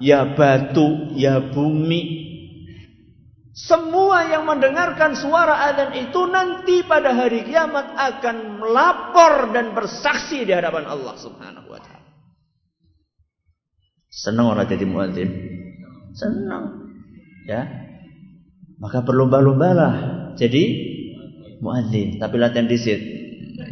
ya 0.00 0.24
batu, 0.36 1.16
ya 1.16 1.40
bumi, 1.40 2.29
semua 3.50 4.30
yang 4.30 4.46
mendengarkan 4.46 5.18
suara 5.18 5.66
adzan 5.70 5.90
itu 5.98 6.22
nanti 6.30 6.86
pada 6.86 7.10
hari 7.10 7.42
kiamat 7.42 7.98
akan 7.98 8.62
melapor 8.62 9.50
dan 9.50 9.74
bersaksi 9.74 10.46
di 10.46 10.54
hadapan 10.54 10.86
Allah 10.86 11.18
Subhanahu 11.18 11.66
wa 11.66 11.80
taala. 11.82 12.08
Senang 14.06 14.54
orang 14.54 14.70
jadi 14.70 14.86
muadzin? 14.86 15.30
Senang. 16.14 16.94
Ya. 17.46 17.66
Maka 18.78 19.02
berlomba-lombalah 19.02 19.94
jadi 20.38 20.64
muadzin, 21.58 22.22
tapi 22.22 22.38
latihan 22.38 22.70
disit. 22.70 23.02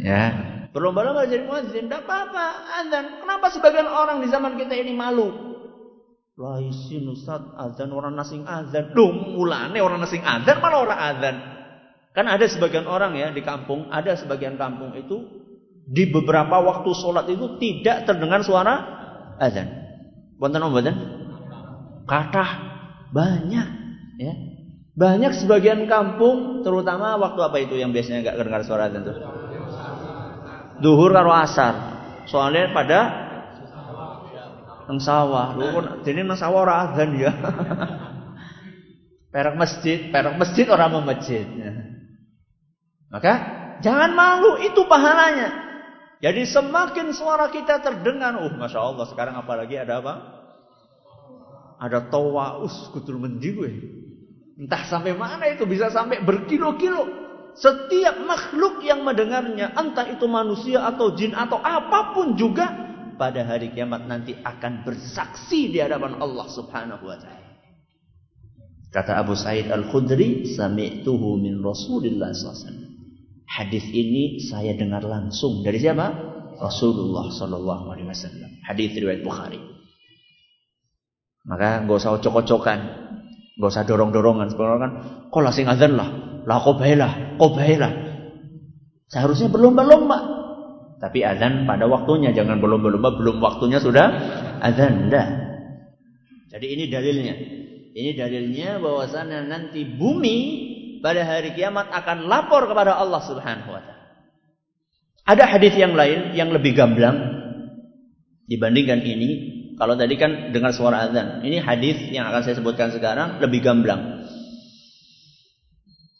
Ya. 0.03 0.35
Berlomba-lomba 0.75 1.23
jadi 1.23 1.47
muadzin, 1.47 1.87
tidak 1.87 2.03
apa-apa. 2.03 2.47
Adzan. 2.83 3.23
Kenapa 3.23 3.47
sebagian 3.47 3.87
orang 3.87 4.19
di 4.19 4.27
zaman 4.27 4.59
kita 4.59 4.75
ini 4.75 4.91
malu? 4.91 5.48
Laisin 6.39 7.03
Ustaz 7.11 7.43
azan 7.59 7.91
orang 7.91 8.15
nasing 8.15 8.47
azan. 8.47 8.95
Duh 8.95 9.11
mulane 9.11 9.83
orang 9.83 9.99
nasing 9.99 10.23
azan 10.23 10.63
malah 10.63 10.79
orang 10.87 10.99
azan. 11.03 11.35
Kan 12.15 12.31
ada 12.31 12.47
sebagian 12.47 12.87
orang 12.87 13.11
ya 13.19 13.27
di 13.35 13.43
kampung, 13.43 13.91
ada 13.91 14.15
sebagian 14.15 14.55
kampung 14.55 14.95
itu 14.95 15.19
di 15.83 16.07
beberapa 16.07 16.63
waktu 16.63 16.89
sholat 16.95 17.27
itu 17.27 17.59
tidak 17.59 18.07
terdengar 18.07 18.39
suara 18.47 18.75
azan. 19.35 19.67
Wonten 20.39 20.63
mboten? 20.63 20.95
Kata 22.07 22.45
banyak 23.11 23.67
ya. 24.15 24.33
Banyak 24.95 25.43
sebagian 25.43 25.91
kampung 25.91 26.63
terutama 26.63 27.19
waktu 27.19 27.39
apa 27.43 27.57
itu 27.59 27.75
yang 27.75 27.91
biasanya 27.91 28.23
nggak 28.23 28.37
terdengar 28.39 28.63
suara 28.63 28.87
azan 28.87 29.03
tuh? 29.03 29.17
Duhur 30.79 31.11
karo 31.11 31.35
asar. 31.35 31.99
Soalnya 32.31 32.71
pada 32.71 33.28
nang 34.89 34.97
sawah. 34.97 35.53
Lho 35.53 35.69
kok 35.69 36.01
dene 36.01 36.25
nang 36.25 36.33
sawah 36.33 36.65
ora 36.65 36.89
adzan 36.89 37.13
ya. 37.13 37.29
perak 39.29 39.53
masjid, 39.53 40.09
perak 40.09 40.33
masjid 40.33 40.65
orang 40.65 40.89
mau 40.89 41.05
masjid. 41.05 41.45
Maka 43.13 43.33
jangan 43.85 44.09
malu, 44.17 44.57
itu 44.57 44.81
pahalanya. 44.89 45.69
Jadi 46.19 46.49
semakin 46.49 47.13
suara 47.13 47.53
kita 47.53 47.85
terdengar, 47.85 48.33
uh 48.33 48.53
masya 48.57 48.81
Allah 48.81 49.05
sekarang 49.05 49.37
apalagi 49.37 49.77
ada 49.77 50.01
apa? 50.01 50.13
Ada 51.79 52.09
tawaus 52.09 52.89
kutul 52.89 53.21
mendi. 53.21 53.53
Entah 54.59 54.83
sampai 54.89 55.13
mana 55.13 55.47
itu 55.53 55.69
bisa 55.69 55.93
sampai 55.93 56.19
berkilo-kilo. 56.25 57.29
Setiap 57.55 58.19
makhluk 58.25 58.81
yang 58.83 59.05
mendengarnya, 59.05 59.71
entah 59.77 60.09
itu 60.09 60.25
manusia 60.25 60.81
atau 60.83 61.13
jin 61.13 61.37
atau 61.37 61.61
apa 61.61 62.11
pun 62.11 62.35
juga 62.35 62.88
pada 63.19 63.43
hari 63.43 63.75
kiamat 63.75 64.07
nanti 64.07 64.31
akan 64.39 64.87
bersaksi 64.87 65.67
di 65.69 65.83
hadapan 65.83 66.23
Allah 66.23 66.47
Subhanahu 66.47 67.03
wa 67.03 67.19
taala. 67.19 67.49
Kata 68.89 69.21
Abu 69.21 69.37
Sa'id 69.37 69.69
Al-Khudri, 69.69 70.49
sami'tuhu 70.49 71.37
min 71.37 71.61
Rasulillah 71.61 72.33
SAW. 72.33 72.89
Hadis 73.45 73.85
ini 73.91 74.41
saya 74.41 74.73
dengar 74.73 75.05
langsung 75.05 75.61
dari 75.61 75.77
siapa? 75.77 76.09
Rasulullah 76.57 77.29
sallallahu 77.29 77.85
alaihi 77.93 78.09
wasallam. 78.09 78.49
Hadis 78.65 78.93
riwayat 78.97 79.21
Bukhari. 79.21 79.61
Maka 81.47 81.85
nggak 81.85 81.97
usah 81.97 82.19
cocok-cocokan, 82.19 82.79
nggak 83.57 83.69
usah 83.69 83.87
dorong-dorongan. 83.87 84.53
Sebenarnya 84.53 84.79
kan, 84.81 84.91
kok 85.31 85.41
lah 85.41 85.53
azan 85.55 85.93
lah, 85.95 86.09
lah 86.45 86.57
kok 86.61 86.75
baiklah. 86.77 87.93
Seharusnya 89.09 89.49
berlomba-lomba. 89.49 90.18
Tapi 90.99 91.23
azan 91.23 91.63
pada 91.63 91.87
waktunya, 91.87 92.35
jangan 92.35 92.59
belum-belum 92.59 92.99
belum 92.99 93.37
waktunya 93.39 93.79
sudah 93.79 94.07
azan. 94.59 95.07
Enggak. 95.07 95.27
Jadi 96.51 96.65
ini 96.75 96.83
dalilnya. 96.91 97.35
Ini 97.95 98.11
dalilnya 98.19 98.77
bahwasanya 98.83 99.47
nanti 99.47 99.87
bumi 99.87 100.37
pada 100.99 101.23
hari 101.23 101.55
kiamat 101.55 101.87
akan 101.89 102.27
lapor 102.27 102.67
kepada 102.67 102.99
Allah 102.99 103.21
Subhanahu 103.23 103.71
wa 103.71 103.81
taala. 103.81 103.97
Ada 105.29 105.43
hadis 105.45 105.73
yang 105.77 105.93
lain 105.93 106.33
yang 106.35 106.49
lebih 106.51 106.75
gamblang 106.75 107.17
dibandingkan 108.49 108.99
ini. 109.05 109.29
Kalau 109.79 109.95
tadi 109.95 110.19
kan 110.19 110.51
dengar 110.51 110.75
suara 110.75 111.07
azan. 111.07 111.39
Ini 111.39 111.63
hadis 111.63 112.11
yang 112.11 112.27
akan 112.27 112.41
saya 112.43 112.59
sebutkan 112.59 112.91
sekarang 112.91 113.39
lebih 113.39 113.63
gamblang. 113.63 114.27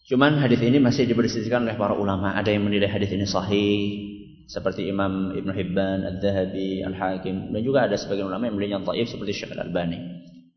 Cuman 0.07 0.39
hadis 0.39 0.63
ini 0.63 0.79
masih 0.79 1.05
diperselisihkan 1.05 1.67
oleh 1.67 1.75
para 1.75 1.93
ulama. 1.93 2.33
Ada 2.39 2.55
yang 2.55 2.63
menilai 2.65 2.87
hadis 2.87 3.11
ini 3.11 3.27
sahih, 3.27 4.18
seperti 4.49 4.89
Imam 4.89 5.29
Ibn 5.37 5.49
Hibban, 5.53 5.99
Al-Dhahabi, 6.09 6.81
Al-Hakim 6.81 7.53
dan 7.53 7.61
juga 7.61 7.85
ada 7.85 7.93
sebagian 7.93 8.33
ulama 8.33 8.49
yang 8.49 8.57
melihatnya 8.57 8.81
dhaif 8.81 9.13
seperti 9.13 9.31
Syekh 9.37 9.53
Al-Albani. 9.53 10.01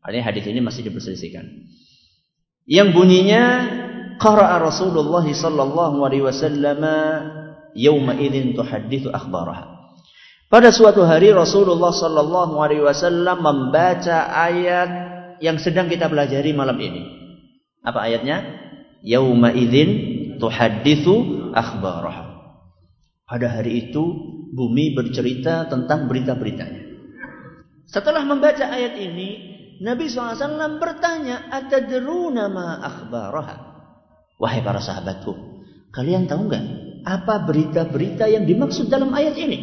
Artinya 0.01 0.25
hadis 0.33 0.49
ini 0.49 0.59
masih 0.65 0.81
diperselisihkan. 0.89 1.45
Yang 2.65 2.89
bunyinya 2.97 3.43
qara'a 4.17 4.57
Rasulullah 4.57 5.21
sallallahu 5.21 6.01
alaihi 6.01 6.25
wasallam 6.25 6.81
yauma 7.77 8.17
idzin 8.17 8.57
tuhadditsu 8.57 9.13
akhbaraha. 9.13 9.69
Pada 10.49 10.73
suatu 10.73 11.05
hari 11.05 11.29
Rasulullah 11.29 11.93
sallallahu 11.93 12.57
alaihi 12.57 12.81
wasallam 12.81 13.45
membaca 13.45 14.33
ayat 14.33 14.89
yang 15.37 15.61
sedang 15.61 15.85
kita 15.85 16.09
pelajari 16.09 16.49
malam 16.49 16.81
ini. 16.81 17.03
Apa 17.85 18.09
ayatnya? 18.09 18.41
Yauma 19.05 19.53
idzin 19.53 19.89
tuhadditsu 20.41 21.13
akhbaraha. 21.53 22.22
Pada 23.23 23.47
hari 23.47 23.89
itu 23.89 24.03
bumi 24.51 24.93
bercerita 24.93 25.65
tentang 25.71 26.11
berita-beritanya. 26.11 26.83
Setelah 27.87 28.27
membaca 28.27 28.67
ayat 28.67 28.99
ini, 28.99 29.29
Nabi 29.79 30.07
SAW 30.11 30.79
bertanya, 30.79 31.47
Atadruna 31.49 32.51
ma 32.51 32.83
akhbaraha? 32.83 33.55
Wahai 34.41 34.59
para 34.59 34.83
sahabatku, 34.83 35.33
kalian 35.95 36.27
tahu 36.27 36.51
nggak 36.51 36.65
apa 37.03 37.47
berita-berita 37.47 38.27
yang 38.27 38.43
dimaksud 38.43 38.91
dalam 38.91 39.11
ayat 39.15 39.35
ini? 39.39 39.59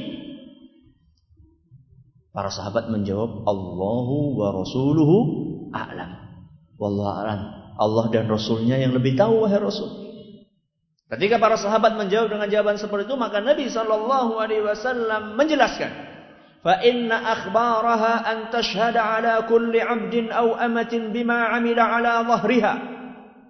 Para 2.31 2.49
sahabat 2.49 2.89
menjawab, 2.89 3.43
Allahu 3.43 4.39
wa 4.39 4.49
rasuluhu 4.55 5.17
a'lam. 5.75 6.11
Wallahu 6.79 7.13
a'lam. 7.13 7.41
Allah 7.81 8.07
dan 8.13 8.31
Rasulnya 8.31 8.79
yang 8.79 8.95
lebih 8.95 9.19
tahu, 9.19 9.43
wahai 9.43 9.59
Rasul. 9.59 10.00
Ketika 11.11 11.43
para 11.43 11.59
sahabat 11.59 11.99
menjawab 11.99 12.31
dengan 12.31 12.47
jawaban 12.47 12.79
seperti 12.79 13.11
itu, 13.11 13.19
maka 13.19 13.43
Nabi 13.43 13.67
Shallallahu 13.67 14.39
Alaihi 14.39 14.63
Wasallam 14.63 15.35
menjelaskan, 15.35 15.91
"Fa 16.63 16.79
inna 16.87 17.19
akhbaraha 17.35 18.31
an 18.31 18.39
tashhada 18.55 19.03
ala 19.03 19.43
kulli 19.51 19.83
'abdin 19.83 20.31
aw 20.31 20.55
amatin 20.63 21.11
bima 21.11 21.51
'amila 21.51 21.99
ala 21.99 22.23
dhahriha." 22.23 22.75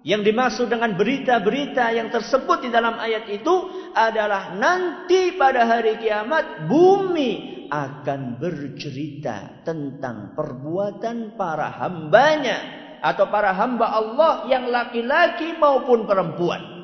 Yang 0.01 0.33
dimaksud 0.33 0.67
dengan 0.73 0.97
berita-berita 0.97 1.93
yang 1.93 2.09
tersebut 2.09 2.65
di 2.65 2.73
dalam 2.73 2.97
ayat 2.97 3.29
itu 3.29 3.53
adalah 3.93 4.57
nanti 4.57 5.37
pada 5.37 5.69
hari 5.69 6.01
kiamat 6.01 6.65
bumi 6.65 7.61
akan 7.69 8.41
bercerita 8.41 9.61
tentang 9.61 10.33
perbuatan 10.33 11.37
para 11.37 11.69
hambanya 11.77 12.57
atau 13.05 13.29
para 13.29 13.53
hamba 13.53 13.93
Allah 13.93 14.49
yang 14.49 14.65
laki-laki 14.73 15.53
maupun 15.61 16.09
perempuan. 16.09 16.80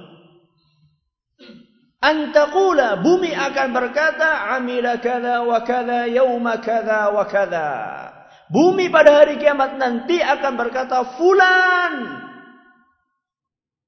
Antakula 1.98 3.02
bumi 3.02 3.34
akan 3.34 3.74
berkata 3.74 4.54
amila 4.54 5.02
kada 5.02 5.42
wa 5.42 5.66
kada 5.66 6.06
yauma 6.06 6.62
kada 6.62 7.10
wa 7.10 7.26
kada. 7.26 7.70
Bumi 8.54 8.94
pada 8.94 9.26
hari 9.26 9.42
kiamat 9.42 9.82
nanti 9.82 10.22
akan 10.22 10.54
berkata 10.56 11.18
fulan 11.18 12.28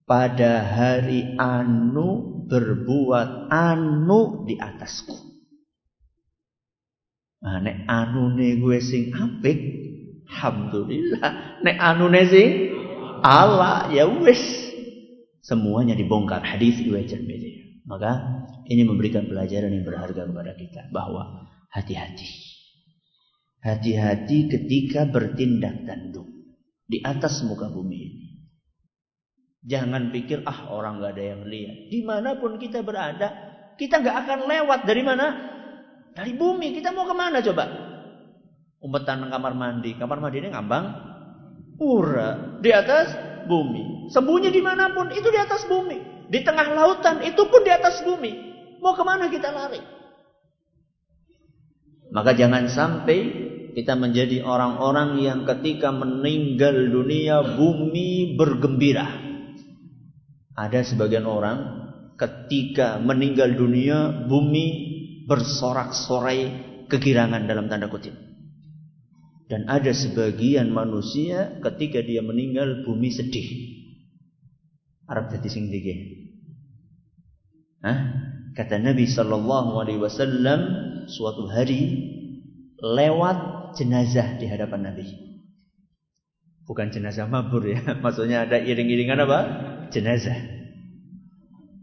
pada 0.09 0.65
hari 0.65 1.37
anu 1.37 2.41
berbuat 2.49 3.53
anu 3.53 4.49
di 4.49 4.57
atasku. 4.57 5.13
Nah, 7.39 7.61
nek 7.61 7.85
anu 7.85 8.33
ne 8.33 8.57
gue 8.57 8.81
sing 8.81 9.13
apik, 9.13 9.59
alhamdulillah. 10.33 11.61
Nek 11.61 11.77
anu 11.77 12.09
ne 12.09 12.23
sing 12.25 12.49
Allah 13.21 13.93
ya 13.93 14.09
wis 14.09 14.41
semuanya 15.45 15.93
dibongkar 15.93 16.41
hadis 16.41 16.81
riwayat 16.81 17.13
Tirmidzi. 17.13 17.58
Maka 17.89 18.11
ini 18.69 18.85
memberikan 18.85 19.25
pelajaran 19.25 19.73
yang 19.73 19.81
berharga 19.81 20.29
kepada 20.29 20.53
kita 20.53 20.81
bahwa 20.93 21.49
hati-hati. 21.73 22.29
Hati-hati 23.65 24.45
ketika 24.45 25.09
bertindak 25.09 25.89
tanduk 25.89 26.29
di 26.85 27.01
atas 27.01 27.41
muka 27.49 27.65
bumi 27.65 27.97
ini. 27.97 28.25
Jangan 29.65 30.13
pikir 30.13 30.45
ah 30.45 30.69
orang 30.69 31.01
nggak 31.01 31.17
ada 31.17 31.23
yang 31.35 31.41
lihat. 31.49 31.77
Di 31.89 31.99
mana 32.05 32.37
pun 32.37 32.61
kita 32.61 32.85
berada, 32.85 33.27
kita 33.75 33.99
nggak 33.99 34.17
akan 34.23 34.39
lewat 34.45 34.79
dari 34.85 35.03
mana? 35.03 35.27
Dari 36.13 36.31
bumi. 36.37 36.71
Kita 36.77 36.93
mau 36.93 37.09
ke 37.09 37.15
mana 37.17 37.41
coba? 37.41 37.65
Umpetan 38.79 39.27
kamar 39.27 39.53
mandi. 39.57 39.97
Kamar 39.99 40.23
mandi 40.23 40.45
ini 40.45 40.49
ngambang. 40.53 40.85
Ura 41.81 42.59
di 42.63 42.69
atas 42.71 43.11
bumi. 43.49 44.07
Sembunyi 44.13 44.53
di 44.53 44.61
mana 44.63 44.93
pun 44.95 45.11
itu 45.11 45.27
di 45.27 45.39
atas 45.41 45.67
bumi. 45.67 46.08
Di 46.29 46.45
tengah 46.45 46.69
lautan 46.77 47.25
itu 47.25 47.41
pun 47.49 47.61
di 47.65 47.73
atas 47.73 48.05
bumi. 48.05 48.31
Mau 48.79 48.93
ke 48.93 49.03
mana 49.03 49.27
kita 49.27 49.49
lari? 49.49 49.81
Maka 52.13 52.37
jangan 52.37 52.69
sampai 52.69 53.17
kita 53.73 53.93
menjadi 53.97 54.41
orang-orang 54.45 55.21
yang 55.21 55.39
ketika 55.45 55.93
meninggal 55.93 56.73
dunia 56.73 57.57
bumi 57.57 58.37
bergembira. 58.37 59.09
Ada 60.57 60.85
sebagian 60.85 61.25
orang 61.25 61.57
ketika 62.17 62.99
meninggal 62.99 63.53
dunia 63.53 64.27
bumi 64.27 64.67
bersorak-sorai 65.29 66.69
kegirangan 66.89 67.45
dalam 67.45 67.69
tanda 67.69 67.87
kutip. 67.87 68.13
Dan 69.49 69.65
ada 69.65 69.89
sebagian 69.89 70.69
manusia 70.69 71.57
ketika 71.61 72.05
dia 72.05 72.21
meninggal 72.21 72.85
bumi 72.85 73.09
sedih. 73.09 73.49
Arab 75.09 75.33
jadi 75.33 75.49
sing 75.49 75.73
Hah? 77.79 77.97
Kata 78.59 78.75
Nabi 78.75 79.07
Shallallahu 79.07 79.79
Alaihi 79.79 80.03
Wasallam 80.03 80.59
suatu 81.07 81.47
hari 81.47 82.11
lewat 82.83 83.71
jenazah 83.79 84.35
di 84.35 84.51
hadapan 84.51 84.91
Nabi. 84.91 85.07
Bukan 86.67 86.91
jenazah 86.91 87.25
mabur 87.25 87.65
ya, 87.65 87.81
maksudnya 88.03 88.45
ada 88.45 88.59
iring-iringan 88.59 89.23
apa? 89.23 89.39
Jenazah. 89.95 90.37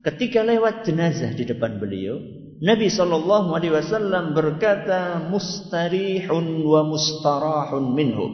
Ketika 0.04 0.46
lewat 0.46 0.86
jenazah 0.86 1.34
di 1.34 1.42
depan 1.42 1.82
beliau, 1.82 2.20
Nabi 2.62 2.86
Shallallahu 2.92 3.56
Alaihi 3.56 3.74
Wasallam 3.74 4.36
berkata, 4.36 5.26
mustarihun 5.32 6.62
wa 6.62 6.86
mustarahun 6.86 7.84
minhu. 7.96 8.26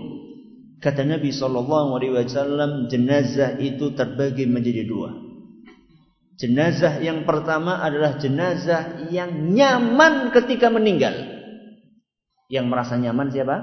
Kata 0.82 1.06
Nabi 1.06 1.30
Shallallahu 1.30 1.94
Alaihi 1.96 2.14
Wasallam, 2.20 2.90
jenazah 2.90 3.56
itu 3.62 3.94
terbagi 3.94 4.50
menjadi 4.50 4.82
dua. 4.84 5.21
Jenazah 6.42 6.98
yang 6.98 7.22
pertama 7.22 7.78
adalah 7.78 8.18
jenazah 8.18 9.06
yang 9.14 9.54
nyaman 9.54 10.34
ketika 10.34 10.74
meninggal. 10.74 11.14
Yang 12.50 12.66
merasa 12.66 12.98
nyaman 12.98 13.30
siapa? 13.30 13.62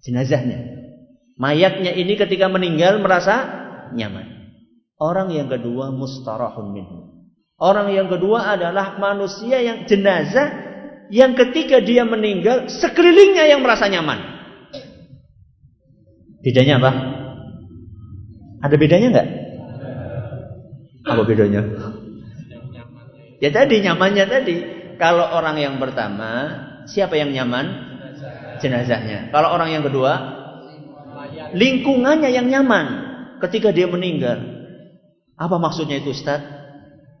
Jenazahnya. 0.00 0.56
Mayatnya 1.36 1.92
ini 1.92 2.16
ketika 2.16 2.48
meninggal 2.48 2.96
merasa 3.04 3.44
nyaman. 3.92 4.56
Orang 4.96 5.28
yang 5.36 5.52
kedua 5.52 5.92
mustarahun 5.92 6.72
minhu. 6.72 7.28
Orang 7.60 7.92
yang 7.92 8.08
kedua 8.08 8.56
adalah 8.56 8.96
manusia 8.96 9.60
yang 9.60 9.84
jenazah 9.84 10.48
yang 11.12 11.36
ketika 11.36 11.84
dia 11.84 12.08
meninggal 12.08 12.72
sekelilingnya 12.72 13.52
yang 13.52 13.60
merasa 13.60 13.84
nyaman. 13.92 14.16
Bedanya 16.40 16.80
apa? 16.80 16.90
Ada 18.64 18.76
bedanya 18.80 19.08
enggak? 19.12 19.45
Apa 21.06 21.22
bedanya? 21.22 21.62
Ya 23.38 23.50
tadi 23.54 23.78
nyamannya 23.78 24.24
tadi. 24.26 24.56
Kalau 24.96 25.22
orang 25.22 25.60
yang 25.60 25.74
pertama, 25.78 26.30
siapa 26.90 27.14
yang 27.14 27.30
nyaman? 27.30 27.86
Jenazahnya. 28.58 29.28
Kalau 29.30 29.52
orang 29.52 29.68
yang 29.70 29.84
kedua, 29.84 30.12
lingkungannya 31.52 32.32
yang 32.32 32.48
nyaman 32.48 32.86
ketika 33.44 33.70
dia 33.70 33.86
meninggal. 33.86 34.40
Apa 35.36 35.60
maksudnya 35.60 36.00
itu 36.00 36.16
Ustaz? 36.16 36.40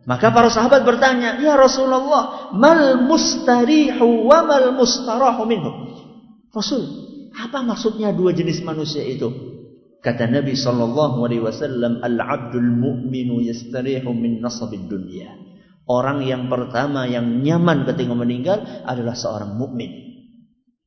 Maka 0.06 0.30
para 0.30 0.48
sahabat 0.48 0.86
bertanya, 0.86 1.42
"Ya 1.42 1.58
Rasulullah, 1.58 2.54
mal 2.54 3.04
mustarihu 3.04 4.24
wa 4.24 4.46
mal 4.46 4.72
mustarahu 4.72 5.44
minhu?" 5.44 5.70
Rasul, 6.54 6.82
apa 7.36 7.60
maksudnya 7.60 8.14
dua 8.16 8.32
jenis 8.32 8.64
manusia 8.64 9.04
itu? 9.04 9.55
Kata 10.06 10.30
Nabi 10.30 10.54
sallallahu 10.54 11.18
alaihi 11.26 11.42
wasallam, 11.42 11.98
"Al-'abdul 11.98 12.70
mu'minu 12.78 13.42
yastarihu 13.42 14.14
min 14.14 14.38
nasabid 14.38 14.86
dunya." 14.86 15.34
Orang 15.90 16.22
yang 16.22 16.46
pertama 16.46 17.10
yang 17.10 17.42
nyaman 17.42 17.82
ketika 17.90 18.14
meninggal 18.14 18.62
adalah 18.86 19.18
seorang 19.18 19.58
mukmin. 19.58 19.90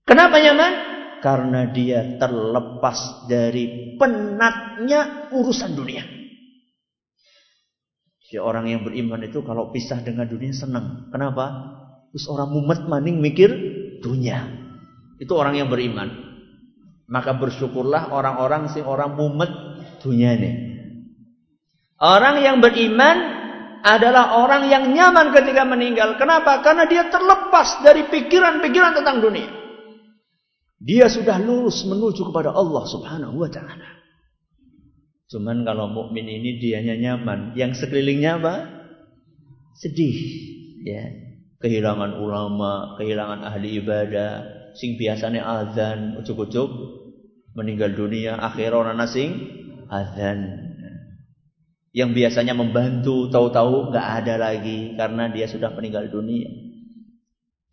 Kenapa 0.07 0.39
nyaman? 0.39 0.73
Karena 1.19 1.67
dia 1.67 2.15
terlepas 2.15 3.27
dari 3.27 3.99
penatnya 3.99 5.31
urusan 5.35 5.75
dunia. 5.75 6.07
Si 8.23 8.39
orang 8.39 8.71
yang 8.71 8.87
beriman 8.87 9.19
itu 9.27 9.43
kalau 9.43 9.67
pisah 9.75 9.99
dengan 9.99 10.31
dunia 10.31 10.55
senang. 10.55 11.11
Kenapa? 11.11 11.75
Terus 12.15 12.23
orang 12.31 12.55
mumet 12.55 12.87
maning 12.87 13.19
mikir 13.19 13.51
dunia. 13.99 14.47
Itu 15.19 15.35
orang 15.35 15.59
yang 15.59 15.67
beriman. 15.67 16.28
Maka 17.09 17.33
bersyukurlah 17.41 18.13
orang-orang 18.13 18.69
sing 18.69 18.85
orang 18.85 19.17
mumet 19.17 19.49
dunia 20.05 20.37
ini. 20.37 20.51
Orang 21.99 22.39
yang 22.39 22.61
beriman 22.61 23.17
adalah 23.83 24.39
orang 24.39 24.69
yang 24.69 24.93
nyaman 24.93 25.33
ketika 25.33 25.65
meninggal. 25.65 26.15
Kenapa? 26.21 26.61
Karena 26.61 26.85
dia 26.85 27.09
terlepas 27.09 27.81
dari 27.81 28.07
pikiran-pikiran 28.07 29.01
tentang 29.01 29.19
dunia. 29.25 29.49
Dia 30.79 31.11
sudah 31.11 31.35
lurus 31.41 31.83
menuju 31.83 32.31
kepada 32.31 32.55
Allah 32.55 32.83
Subhanahu 32.87 33.35
wa 33.35 33.49
taala. 33.51 33.99
Cuman 35.27 35.67
kalau 35.67 35.91
mukmin 35.91 36.25
ini 36.25 36.57
dianya 36.57 36.95
nyaman, 36.95 37.53
yang 37.53 37.75
sekelilingnya 37.75 38.39
apa? 38.39 38.55
Sedih, 39.75 40.17
ya. 40.87 41.03
Kehilangan 41.59 42.23
ulama, 42.23 42.95
kehilangan 42.95 43.43
ahli 43.43 43.83
ibadah, 43.83 44.31
sing 44.79 44.95
biasanya 44.95 45.43
azan, 45.43 46.15
ujuk-ujuk 46.23 46.98
meninggal 47.59 47.91
dunia, 47.91 48.39
akhir 48.39 48.71
orang 48.71 48.95
nasing 48.95 49.35
azan 49.91 50.69
yang 51.91 52.15
biasanya 52.15 52.55
membantu 52.55 53.27
tahu-tahu 53.27 53.91
nggak 53.91 54.07
ada 54.23 54.35
lagi 54.39 54.95
karena 54.95 55.27
dia 55.33 55.51
sudah 55.51 55.73
meninggal 55.75 56.07
dunia. 56.07 56.47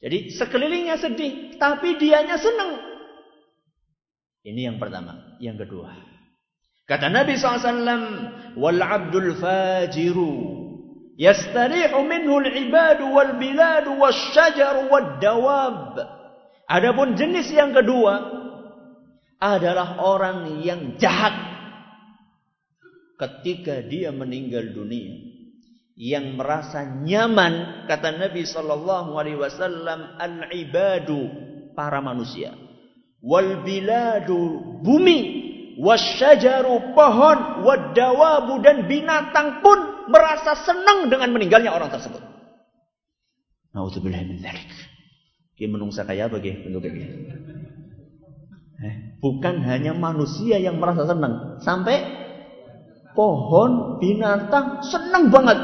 Jadi 0.03 0.35
sekelilingnya 0.35 0.97
sedih, 0.99 1.57
tapi 1.57 1.95
dianya 1.97 2.37
senang. 2.37 2.81
Ini 4.47 4.73
yang 4.73 4.79
pertama. 4.79 5.39
Yang 5.43 5.67
kedua. 5.67 5.91
Kata 6.87 7.11
Nabi 7.11 7.35
SAW, 7.35 8.55
Wal 8.55 8.79
abdul 8.79 9.35
fajiru 9.35 10.35
yastarihu 11.19 12.07
minhu 12.07 12.39
al-ibadu 12.39 13.11
wal 13.11 13.35
biladu 13.41 13.99
wal 13.99 14.15
syajaru 14.15 14.87
wal 14.87 15.19
dawab. 15.19 15.99
Adapun 16.71 17.19
jenis 17.19 17.51
yang 17.51 17.75
kedua 17.75 18.46
adalah 19.37 20.01
orang 20.01 20.63
yang 20.65 20.97
jahat 20.97 21.35
ketika 23.17 23.85
dia 23.85 24.13
meninggal 24.13 24.73
dunia 24.73 25.17
yang 25.97 26.37
merasa 26.37 26.85
nyaman 26.85 27.89
kata 27.89 28.21
Nabi 28.21 28.45
sallallahu 28.45 29.17
alaihi 29.17 29.41
wasallam 29.41 30.21
al 30.21 30.53
ibadu 30.53 31.29
para 31.73 32.05
manusia 32.05 32.53
wal 33.25 33.65
biladu 33.65 34.61
bumi 34.85 35.47
wasyajaru 35.77 36.97
pohon 36.97 37.65
wadawabu 37.65 38.61
dan 38.65 38.89
binatang 38.89 39.61
pun 39.61 40.09
merasa 40.09 40.57
senang 40.65 41.13
dengan 41.13 41.33
meninggalnya 41.37 41.73
orang 41.73 41.93
tersebut. 41.93 42.23
Nauzubillah 43.77 44.25
min 44.25 44.41
dzalik. 44.41 44.73
Ki 45.57 45.69
menungsa 45.69 46.05
kaya 46.09 46.33
bagi 46.33 46.53
bentuknya. 46.65 47.09
Eh, 48.77 49.17
bukan 49.25 49.65
hanya 49.65 49.97
manusia 49.97 50.61
yang 50.61 50.77
merasa 50.77 51.09
senang, 51.09 51.65
sampai 51.65 51.97
pohon, 53.17 53.97
binatang 53.97 54.85
senang 54.85 55.33
banget. 55.33 55.57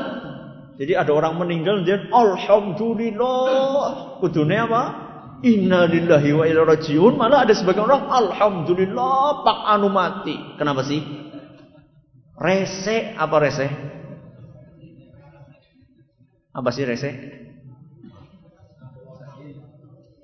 Jadi 0.81 0.97
ada 0.97 1.13
orang 1.13 1.37
meninggal 1.37 1.85
dia 1.85 2.01
alhamdulillah. 2.09 4.17
Kudune 4.25 4.57
apa? 4.57 4.83
Inna 5.45 5.85
lillahi 5.85 6.33
wa 6.33 6.49
inna 6.49 6.65
rajiun. 6.65 7.21
Malah 7.21 7.45
ada 7.45 7.53
sebagian 7.53 7.85
orang 7.85 8.09
alhamdulillah 8.09 9.45
pak 9.45 9.59
anu 9.77 9.93
mati. 9.93 10.33
Kenapa 10.57 10.81
sih? 10.81 11.05
Rese 12.41 13.13
apa 13.13 13.37
rese? 13.37 13.69
Apa 16.57 16.73
sih 16.73 16.89
rese? 16.89 17.11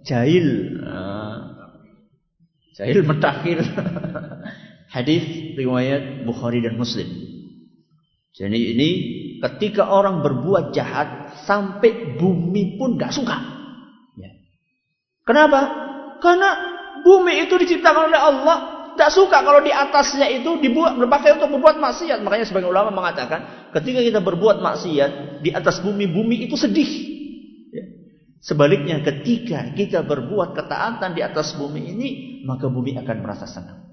Jahil. 0.09 0.81
Nah. 0.81 1.48
Jahil 2.79 3.03
mentakhir. 3.03 3.59
Hadis 4.95 5.27
riwayat 5.59 6.23
Bukhari 6.23 6.63
dan 6.63 6.79
Muslim. 6.79 7.11
Jadi 8.39 8.79
ini 8.79 8.91
ketika 9.43 9.91
orang 9.91 10.23
berbuat 10.23 10.71
jahat 10.71 11.43
sampai 11.43 12.15
bumi 12.15 12.79
pun 12.79 12.95
gak 12.95 13.11
suka. 13.11 13.35
Ya. 14.15 14.31
Kenapa? 15.27 15.61
Karena 16.23 16.51
bumi 17.03 17.51
itu 17.51 17.59
diciptakan 17.59 18.15
oleh 18.15 18.21
Allah. 18.23 18.59
Gak 18.95 19.11
suka 19.11 19.43
kalau 19.43 19.63
di 19.63 19.75
atasnya 19.75 20.31
itu 20.31 20.59
dibuat 20.63 20.95
berpakai 20.95 21.35
untuk 21.35 21.59
berbuat 21.59 21.83
maksiat. 21.83 22.23
Makanya 22.23 22.47
sebagian 22.47 22.71
ulama 22.71 22.95
mengatakan 22.95 23.71
ketika 23.75 24.07
kita 24.07 24.23
berbuat 24.23 24.63
maksiat 24.63 25.43
di 25.43 25.51
atas 25.51 25.83
bumi, 25.83 26.07
bumi 26.07 26.47
itu 26.47 26.55
sedih. 26.55 26.91
Ya. 27.75 27.85
Sebaliknya 28.39 29.03
ketika 29.03 29.75
kita 29.75 30.07
berbuat 30.07 30.55
ketaatan 30.55 31.15
di 31.15 31.27
atas 31.27 31.59
bumi 31.59 31.91
ini, 31.91 32.09
maka 32.45 32.69
bumi 32.69 32.99
akan 32.99 33.17
merasa 33.25 33.47
senang. 33.49 33.89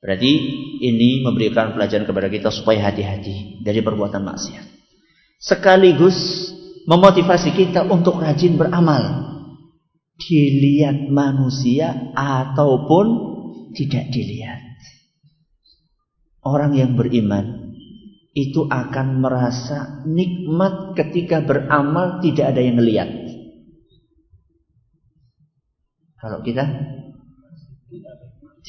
Berarti 0.00 0.32
ini 0.80 1.20
memberikan 1.20 1.76
pelajaran 1.76 2.08
kepada 2.08 2.32
kita 2.32 2.48
supaya 2.48 2.88
hati-hati 2.88 3.60
dari 3.60 3.84
perbuatan 3.84 4.24
maksiat. 4.24 4.64
Sekaligus 5.36 6.16
memotivasi 6.88 7.52
kita 7.52 7.84
untuk 7.84 8.20
rajin 8.20 8.56
beramal. 8.56 9.28
Dilihat 10.20 11.08
manusia 11.08 12.12
ataupun 12.16 13.06
tidak 13.76 14.08
dilihat. 14.12 14.60
Orang 16.40 16.76
yang 16.76 16.96
beriman 16.96 17.76
itu 18.32 18.64
akan 18.68 19.20
merasa 19.20 20.00
nikmat 20.08 20.96
ketika 20.96 21.44
beramal 21.44 22.24
tidak 22.24 22.56
ada 22.56 22.60
yang 22.64 22.80
melihat. 22.80 23.08
Kalau 26.20 26.44
kita 26.44 26.64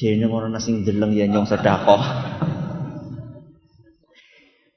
Jene 0.02 0.26
orang 0.26 0.50
nasi 0.50 0.82
deleng 0.82 1.14
ya 1.14 1.30
nyong 1.30 1.46
sedekah. 1.46 2.02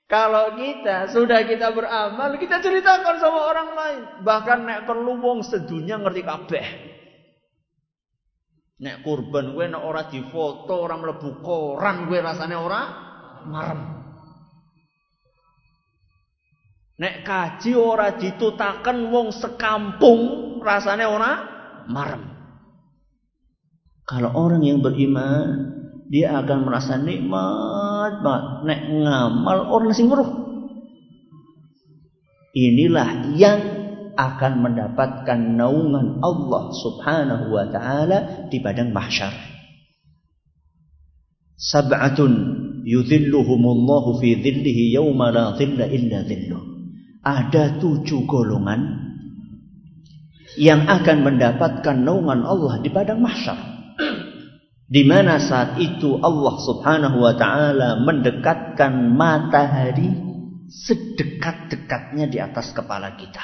Kalau 0.05 0.53
kita 0.53 1.09
sudah 1.09 1.41
kita 1.49 1.73
beramal, 1.73 2.37
kita 2.37 2.61
ceritakan 2.61 3.17
sama 3.17 3.49
orang 3.49 3.69
lain. 3.73 4.01
Bahkan 4.21 4.59
nek 4.61 4.79
perlu 4.85 5.17
wong 5.17 5.41
sedunia 5.41 5.97
ngerti 5.97 6.21
kabeh. 6.21 6.65
Nek 8.85 9.01
kurban 9.01 9.57
gue 9.57 9.65
nek 9.65 9.81
ora 9.81 10.05
difoto, 10.05 10.77
orang 10.77 11.01
mlebu 11.01 11.41
koran 11.41 12.05
gue 12.05 12.21
rasanya 12.21 12.61
ora 12.61 12.81
marem. 13.49 13.81
Nek 17.01 17.25
kaji 17.25 17.73
ora 17.73 18.13
ditutaken 18.13 19.09
wong 19.09 19.33
sekampung, 19.33 20.21
rasanya 20.61 21.09
ora 21.09 21.31
marem. 21.89 22.34
Kalau 24.05 24.29
orang 24.37 24.61
yang 24.61 24.85
beriman, 24.85 25.73
dia 26.13 26.37
akan 26.37 26.69
merasa 26.69 27.01
nikmat 27.01 28.21
banget. 28.21 28.45
Nek 28.69 28.81
ngamal 29.01 29.59
orang 29.73 29.93
meruh. 29.97 30.31
Inilah 32.55 33.35
yang 33.35 33.59
akan 34.15 34.63
mendapatkan 34.63 35.59
naungan 35.59 36.23
Allah 36.23 36.63
Subhanahu 36.71 37.51
wa 37.51 37.65
taala 37.67 38.47
di 38.47 38.63
padang 38.63 38.95
mahsyar. 38.95 39.33
Sab'atun 41.59 42.31
yudhilluhumullahu 42.87 44.23
fi 44.23 44.39
dhillihi 44.39 44.95
yawma 44.95 45.35
la 45.35 45.45
dhilla 45.59 45.89
illa 45.91 46.23
dhilluh. 46.23 46.63
Ada 47.25 47.81
tujuh 47.81 48.23
golongan 48.29 49.03
yang 50.55 50.87
akan 50.87 51.25
mendapatkan 51.25 52.05
naungan 52.05 52.45
Allah 52.47 52.79
di 52.79 52.87
padang 52.87 53.19
mahsyar. 53.19 53.74
Di 54.85 55.01
mana 55.01 55.41
saat 55.41 55.81
itu 55.81 56.21
Allah 56.21 56.55
Subhanahu 56.61 57.17
wa 57.17 57.33
taala 57.33 58.05
mendekatkan 58.05 59.17
matahari 59.17 60.13
sedekat-dekatnya 60.69 62.29
di 62.29 62.37
atas 62.37 62.69
kepala 62.69 63.17
kita. 63.17 63.41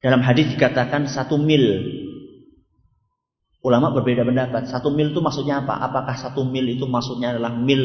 Dalam 0.00 0.24
hadis 0.24 0.48
dikatakan 0.56 1.04
satu 1.04 1.36
mil. 1.36 2.00
Ulama 3.60 3.92
berbeda 3.92 4.24
pendapat. 4.24 4.72
Satu 4.72 4.88
mil 4.88 5.12
itu 5.12 5.20
maksudnya 5.20 5.60
apa? 5.60 5.76
Apakah 5.76 6.16
satu 6.16 6.48
mil 6.48 6.64
itu 6.64 6.88
maksudnya 6.88 7.36
adalah 7.36 7.52
mil 7.52 7.84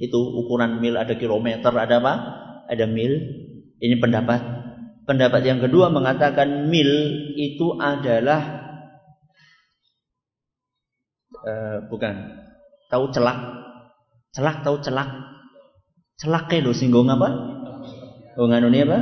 itu 0.00 0.16
ukuran 0.16 0.80
mil 0.80 0.96
ada 0.96 1.12
kilometer 1.12 1.68
ada 1.76 2.00
apa? 2.00 2.14
Ada 2.72 2.88
mil. 2.88 3.12
Ini 3.84 4.00
pendapat. 4.00 4.40
Pendapat 5.04 5.44
yang 5.44 5.60
kedua 5.60 5.92
mengatakan 5.92 6.72
mil 6.72 6.88
itu 7.36 7.76
adalah 7.76 8.63
uh, 11.44 11.84
bukan 11.92 12.14
tahu 12.88 13.12
celak 13.12 13.38
celak 14.34 14.64
tahu 14.64 14.80
celak 14.82 15.08
celak 16.18 16.44
kayak 16.50 16.72
singgung 16.74 17.06
apa 17.12 17.28
oh 18.40 18.46
nganu 18.50 18.72
ini 18.72 18.82
apa 18.88 18.98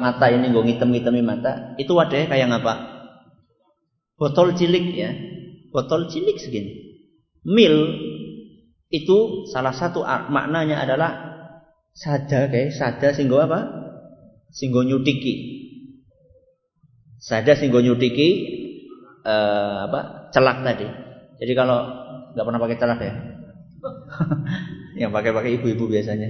mata 0.00 0.26
ini 0.32 0.48
gue 0.48 0.62
ngitem 0.64 0.88
ngitemi 0.94 1.20
mata 1.20 1.76
itu 1.76 1.92
wadahnya 1.92 2.30
kayak 2.30 2.48
apa 2.48 3.00
Botol 4.20 4.52
cilik 4.52 4.84
ya. 4.92 5.16
Botol 5.72 6.12
cilik 6.12 6.36
segini. 6.36 7.00
Mil 7.48 7.88
itu 8.92 9.48
salah 9.48 9.72
satu 9.72 10.04
maknanya 10.04 10.84
adalah 10.84 11.10
sada 11.96 12.52
kayak 12.52 12.76
sada 12.76 13.16
singgo 13.16 13.40
apa? 13.40 13.64
Singgo 14.52 14.84
nyutiki. 14.84 15.64
Sada 17.16 17.56
singgo 17.56 17.80
nyutiki 17.80 18.28
eh, 19.24 19.76
apa? 19.88 20.28
celak 20.36 20.68
tadi. 20.68 20.86
Jadi 21.40 21.52
kalau 21.56 21.78
nggak 22.36 22.46
pernah 22.46 22.60
pakai 22.60 22.76
celak 22.76 23.00
ya. 23.00 23.12
yang 25.00 25.10
pakai-pakai 25.10 25.56
ibu-ibu 25.56 25.88
biasanya. 25.88 26.28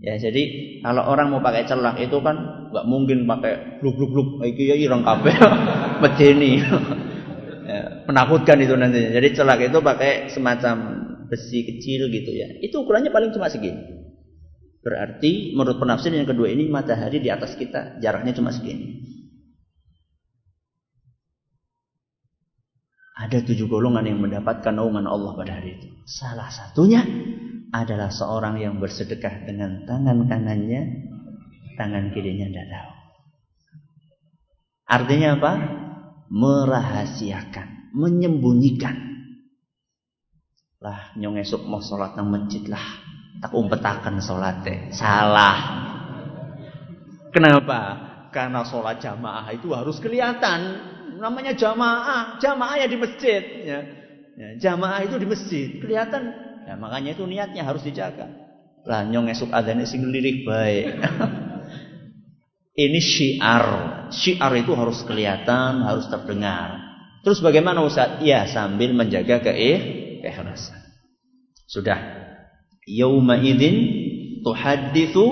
Ya, 0.00 0.16
jadi 0.16 0.42
kalau 0.84 1.02
orang 1.08 1.32
mau 1.32 1.44
pakai 1.44 1.68
celak 1.68 2.00
itu 2.00 2.16
kan 2.24 2.68
nggak 2.72 2.86
mungkin 2.88 3.28
pakai 3.28 3.80
bluk 3.80 3.96
bluk 3.96 4.10
bluk 4.12 4.28
iki 4.44 4.72
ya 4.72 4.76
ireng 4.76 5.04
kabeh 5.04 5.34
medeni. 6.02 6.64
menakutkan 8.06 8.62
itu 8.62 8.78
nantinya. 8.78 9.10
Jadi 9.18 9.28
celak 9.34 9.60
itu 9.66 9.78
pakai 9.82 10.30
semacam 10.30 10.74
besi 11.26 11.66
kecil 11.66 12.06
gitu 12.14 12.30
ya. 12.30 12.46
Itu 12.62 12.86
ukurannya 12.86 13.10
paling 13.10 13.34
cuma 13.34 13.50
segini. 13.50 14.06
Berarti 14.86 15.50
menurut 15.58 15.82
penafsiran 15.82 16.22
yang 16.22 16.30
kedua 16.30 16.46
ini 16.46 16.70
matahari 16.70 17.18
di 17.18 17.26
atas 17.26 17.58
kita 17.58 17.98
jaraknya 17.98 18.30
cuma 18.38 18.54
segini. 18.54 19.02
Ada 23.16 23.40
tujuh 23.48 23.64
golongan 23.64 24.04
yang 24.04 24.20
mendapatkan 24.20 24.76
naungan 24.76 25.08
Allah 25.08 25.32
pada 25.32 25.56
hari 25.56 25.80
itu. 25.80 25.88
Salah 26.04 26.52
satunya 26.52 27.00
adalah 27.72 28.12
seorang 28.12 28.60
yang 28.60 28.76
bersedekah 28.76 29.48
dengan 29.48 29.88
tangan 29.88 30.28
kanannya, 30.28 30.82
tangan 31.80 32.12
kirinya 32.12 32.44
tidak 32.52 32.68
tahu. 32.68 32.92
Artinya 34.86 35.28
apa? 35.32 35.52
Merahasiakan, 36.28 37.96
menyembunyikan. 37.96 38.96
Lah 40.84 41.16
nyong 41.16 41.40
esok 41.40 41.64
mau 41.64 41.80
sholat 41.80 42.20
nang 42.20 42.28
masjid 42.28 42.68
lah. 42.68 42.84
Tak 43.40 43.52
umpetakan 43.56 44.20
sholatnya. 44.20 44.92
Salah. 44.92 45.58
Kenapa? 47.32 47.80
Karena 48.28 48.60
sholat 48.60 49.00
jamaah 49.00 49.48
itu 49.56 49.72
harus 49.72 49.96
kelihatan. 50.04 50.92
Namanya 51.16 51.56
jamaah. 51.56 52.38
Jamaah 52.38 52.76
ya 52.80 52.86
di 52.86 52.98
masjid. 53.00 53.42
Ya. 53.64 53.80
Ya, 54.36 54.48
jamaah 54.68 55.00
itu 55.02 55.16
di 55.16 55.24
masjid. 55.24 55.80
Kelihatan 55.80 56.46
Ya, 56.66 56.74
makanya 56.74 57.14
itu 57.14 57.22
niatnya 57.22 57.62
harus 57.62 57.86
dijaga. 57.86 58.26
Lah 58.82 59.06
nyong 59.06 59.30
esuk 59.30 59.54
adane 59.54 59.86
sing 59.86 60.02
lirik 60.10 60.42
baik. 60.42 60.98
Ini 62.84 63.00
syiar. 63.00 63.66
Syiar 64.10 64.52
itu 64.58 64.74
harus 64.74 65.00
kelihatan, 65.06 65.86
harus 65.86 66.10
terdengar. 66.10 66.76
Terus 67.22 67.38
bagaimana 67.40 67.86
Ustaz? 67.86 68.20
Ya, 68.20 68.44
sambil 68.50 68.92
menjaga 68.92 69.40
keikhlasan. 69.40 70.82
Sudah. 71.70 71.98
Yauma 72.84 73.38
idzin 73.40 73.76
tuhadditsu 74.42 75.24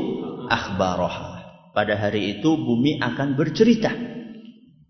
akhbaraha. 0.49 1.35
Pada 1.75 1.99
hari 1.99 2.39
itu 2.39 2.55
bumi 2.55 3.03
akan 3.03 3.35
bercerita. 3.35 3.91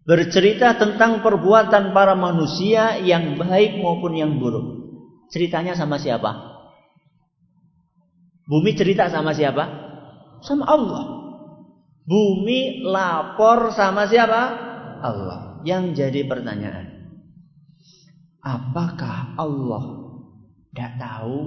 Bercerita 0.04 0.76
tentang 0.76 1.24
perbuatan 1.24 1.96
para 1.96 2.12
manusia 2.12 3.00
yang 3.00 3.40
baik 3.40 3.80
maupun 3.80 4.12
yang 4.12 4.36
buruk. 4.36 4.84
Ceritanya 5.32 5.72
sama 5.72 5.96
siapa? 5.96 6.54
Bumi 8.44 8.76
cerita 8.76 9.08
sama 9.08 9.32
siapa? 9.32 9.64
Sama 10.44 10.68
Allah. 10.68 11.04
Bumi 12.04 12.84
lapor 12.84 13.72
sama 13.72 14.04
siapa? 14.04 14.42
Allah. 15.00 15.64
Yang 15.64 16.04
jadi 16.04 16.28
pertanyaan. 16.28 17.16
Apakah 18.44 19.40
Allah 19.40 19.84
tidak 20.68 21.00
tahu 21.00 21.38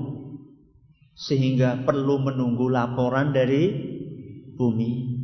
sehingga 1.14 1.86
perlu 1.86 2.26
menunggu 2.26 2.74
laporan 2.74 3.30
dari 3.30 3.70
bumi? 4.58 5.22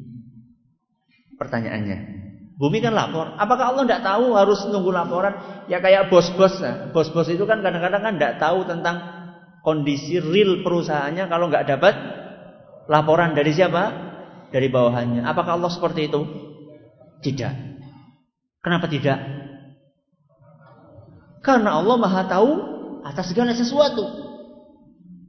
Pertanyaannya. 1.34 2.23
Bumi 2.54 2.86
kan 2.86 2.94
lapor. 2.94 3.34
Apakah 3.42 3.74
Allah 3.74 3.84
tidak 3.89 4.06
tahu 4.06 4.38
harus 4.38 4.62
nunggu 4.70 4.94
laporan? 4.94 5.34
Ya 5.66 5.82
kayak 5.82 6.13
bos-bos. 6.13 6.62
Nah, 6.62 6.94
bos-bos 6.94 7.26
itu 7.34 7.42
kan 7.50 7.66
kadang-kadang 7.66 8.02
kan 8.06 8.13
tidak 8.22 8.38
tahu 8.38 8.62
tentang 8.70 9.02
kondisi 9.66 10.22
real 10.22 10.62
perusahaannya 10.62 11.26
kalau 11.32 11.50
nggak 11.50 11.66
dapat 11.66 11.94
laporan 12.86 13.34
dari 13.34 13.52
siapa? 13.58 13.84
Dari 14.54 14.70
bawahannya. 14.70 15.26
Apakah 15.26 15.58
Allah 15.58 15.72
seperti 15.74 16.13
itu? 16.13 16.22
Tidak. 17.26 17.54
Kenapa 18.62 18.86
tidak? 18.86 19.18
Karena 21.42 21.82
Allah 21.82 21.96
Maha 21.98 22.22
tahu 22.30 22.52
atas 23.02 23.34
segala 23.34 23.58
sesuatu. 23.58 24.06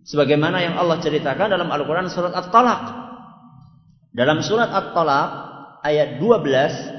Sebagaimana 0.04 0.60
yang 0.60 0.76
Allah 0.76 1.00
ceritakan 1.00 1.48
dalam 1.48 1.72
Al-Quran 1.72 2.12
surat 2.12 2.36
At-Talaq. 2.36 2.82
Dalam 4.12 4.44
surat 4.44 4.68
At-Talaq 4.68 5.28
ayat 5.82 6.20
12 6.20 6.93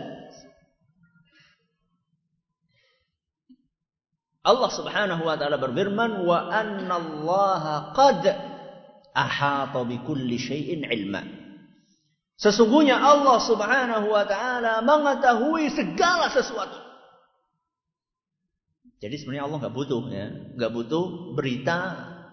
Allah 4.46 4.70
Subhanahu 4.70 5.26
wa 5.26 5.34
taala 5.34 5.58
berfirman 5.58 6.22
wa 6.22 6.54
annallaha 6.54 7.98
qad 7.98 8.24
ahata 9.18 9.82
bikulli 9.82 10.38
syai'in 10.38 10.86
ilma. 10.86 11.26
Sesungguhnya 12.38 13.02
Allah 13.02 13.42
Subhanahu 13.42 14.14
wa 14.14 14.22
taala 14.30 14.86
mengetahui 14.86 15.74
segala 15.74 16.30
sesuatu. 16.30 16.78
Jadi 19.02 19.18
sebenarnya 19.18 19.50
Allah 19.50 19.58
nggak 19.66 19.76
butuh 19.76 20.02
ya, 20.14 20.28
nggak 20.54 20.72
butuh 20.72 21.06
berita 21.34 21.80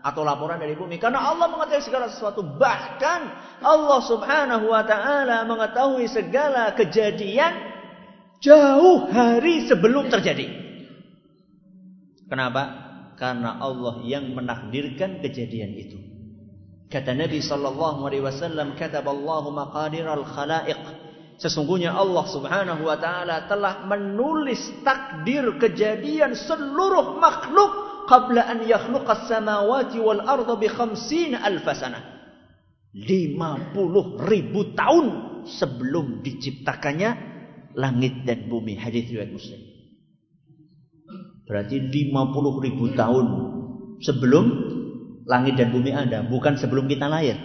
atau 0.05 0.21
laporan 0.27 0.61
dari 0.61 0.77
bumi 0.77 1.01
karena 1.01 1.33
Allah 1.33 1.49
mengetahui 1.49 1.81
segala 1.81 2.13
sesuatu. 2.13 2.45
Bahkan 2.45 3.21
Allah 3.65 4.01
Subhanahu 4.05 4.69
wa 4.69 4.85
taala 4.85 5.49
mengetahui 5.49 6.13
segala 6.13 6.77
kejadian 6.77 7.57
jauh 8.45 9.09
hari 9.09 9.65
sebelum 9.65 10.13
terjadi. 10.13 10.62
Kenapa? 12.33 12.63
Karena 13.21 13.61
Allah 13.61 14.01
yang 14.09 14.33
menakdirkan 14.33 15.21
kejadian 15.21 15.77
itu. 15.77 16.01
Kata 16.89 17.13
Nabi 17.13 17.45
sallallahu 17.45 18.09
alaihi 18.09 18.25
wasallam, 18.25 18.73
"Kataballahu 18.73 19.53
maqadiral 19.53 20.25
khalaiq." 20.25 20.81
Sesungguhnya 21.37 21.93
Allah 21.93 22.25
Subhanahu 22.25 22.89
wa 22.89 22.97
taala 22.97 23.45
telah 23.53 23.85
menulis 23.85 24.65
takdir 24.81 25.61
kejadian 25.61 26.33
seluruh 26.33 27.21
makhluk 27.21 27.73
qabla 28.09 28.49
an 28.49 28.65
yakhluqas 28.65 29.29
samawati 29.29 30.01
wal 30.01 30.25
arda 30.25 30.57
bi 30.57 30.73
khamsina 30.73 31.45
alf 31.45 31.69
sanah. 31.69 32.01
50 32.97 34.25
ribu 34.25 34.73
tahun 34.73 35.07
sebelum 35.53 36.25
diciptakannya 36.25 37.11
langit 37.77 38.25
dan 38.25 38.49
bumi. 38.49 38.77
Hadis 38.81 39.13
riwayat 39.13 39.33
Muslim. 39.33 39.72
Berarti 41.53 41.85
50 41.85 42.65
ribu 42.65 42.97
tahun 42.97 43.27
sebelum 44.01 44.45
langit 45.29 45.61
dan 45.61 45.69
bumi 45.69 45.93
ada, 45.93 46.25
bukan 46.25 46.57
sebelum 46.57 46.89
kita 46.89 47.13
lahir. 47.13 47.37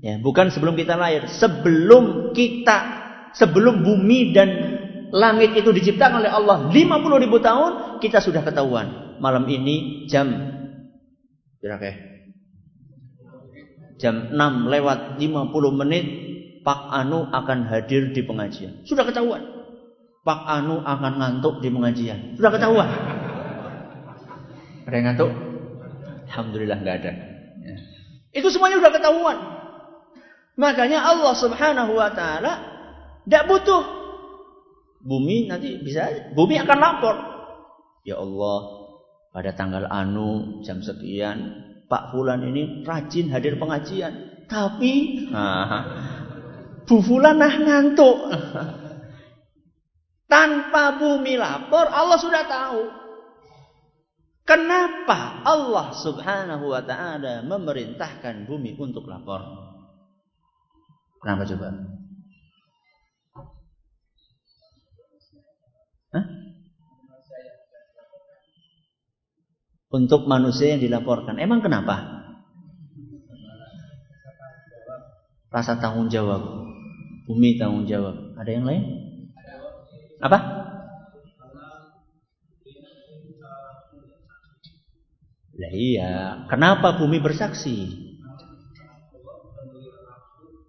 Ya, 0.00 0.16
bukan 0.16 0.48
sebelum 0.48 0.72
kita 0.80 0.96
lahir, 0.96 1.28
sebelum 1.28 2.32
kita 2.32 3.04
sebelum 3.36 3.84
bumi 3.84 4.32
dan 4.32 4.48
langit 5.12 5.52
itu 5.60 5.68
diciptakan 5.76 6.24
oleh 6.24 6.32
Allah 6.32 6.72
50 6.72 7.24
ribu 7.28 7.36
tahun 7.44 8.00
kita 8.00 8.24
sudah 8.24 8.40
ketahuan. 8.40 9.20
Malam 9.20 9.44
ini 9.44 10.08
jam 10.08 10.32
berapa 11.60 11.92
jam 14.00 14.32
6 14.32 14.72
lewat 14.72 15.20
50 15.20 15.80
menit 15.84 16.04
Pak 16.64 16.80
Anu 16.96 17.28
akan 17.28 17.68
hadir 17.68 18.08
di 18.16 18.24
pengajian. 18.24 18.88
Sudah 18.88 19.04
ketahuan 19.04 19.57
Pak 20.28 20.44
Anu 20.44 20.84
akan 20.84 21.12
ngantuk 21.16 21.64
di 21.64 21.72
pengajian. 21.72 22.36
Sudah 22.36 22.52
ketahuan. 22.52 22.84
Ada 24.84 24.92
yang 24.92 25.06
ngantuk? 25.08 25.30
Alhamdulillah 26.28 26.78
nggak 26.84 26.96
ada. 27.00 27.12
Ya. 27.64 27.76
Itu 28.36 28.52
semuanya 28.52 28.76
sudah 28.76 28.92
ketahuan. 28.92 29.38
Makanya 30.60 31.00
Allah 31.00 31.32
Subhanahu 31.32 31.96
wa 31.96 32.12
taala 32.12 32.52
tidak 33.24 33.48
butuh 33.48 33.82
bumi 35.00 35.48
nanti 35.48 35.80
bisa 35.80 36.28
bumi 36.36 36.60
akan 36.60 36.76
lapor. 36.76 37.16
Ya 38.04 38.20
Allah, 38.20 38.58
pada 39.32 39.56
tanggal 39.56 39.88
anu 39.88 40.60
jam 40.60 40.84
sekian 40.84 41.56
Pak 41.88 42.12
Fulan 42.12 42.44
ini 42.44 42.84
rajin 42.84 43.32
hadir 43.32 43.56
pengajian. 43.56 44.44
Tapi 44.44 45.24
nah, 45.32 45.88
Bu 46.84 47.00
Fulan 47.00 47.40
nah 47.40 47.54
ngantuk. 47.56 48.28
Tanpa 50.28 51.00
bumi 51.00 51.40
lapor, 51.40 51.88
Allah 51.88 52.18
sudah 52.20 52.44
tahu. 52.44 52.82
Kenapa 54.44 55.44
Allah 55.44 55.92
subhanahu 55.92 56.72
wa 56.72 56.80
ta'ala 56.84 57.44
memerintahkan 57.44 58.48
bumi 58.48 58.76
untuk 58.76 59.08
lapor? 59.08 59.40
Kenapa 61.20 61.44
coba? 61.48 61.68
Hah? 66.08 66.24
untuk 69.88 70.28
manusia 70.28 70.76
yang 70.76 70.82
dilaporkan. 70.84 71.40
Emang 71.40 71.64
kenapa? 71.64 72.20
Rasa 75.48 75.80
tanggung 75.80 76.12
jawab. 76.12 76.68
Bumi 77.24 77.56
tanggung 77.56 77.88
jawab. 77.88 78.36
Ada 78.36 78.50
yang 78.52 78.64
lain? 78.68 78.84
Apa? 80.18 80.38
Lah 85.58 85.72
iya, 85.74 86.46
kenapa 86.50 86.98
bumi 86.98 87.18
bersaksi? 87.18 87.90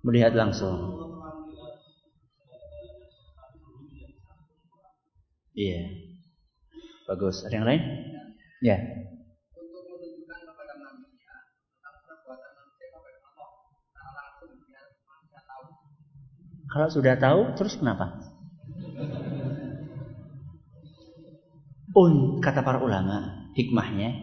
Melihat 0.05 0.33
langsung. 0.33 0.97
Iya. 5.53 5.91
Bagus. 7.09 7.41
Ada 7.45 7.53
yang 7.57 7.67
lain? 7.67 7.81
Ya. 8.61 8.77
Kalau 16.69 16.87
sudah 16.93 17.17
tahu, 17.17 17.57
terus 17.57 17.81
kenapa? 17.81 18.28
Un, 21.97 22.37
kata 22.37 22.61
para 22.61 22.77
ulama, 22.81 23.49
hikmahnya 23.57 24.13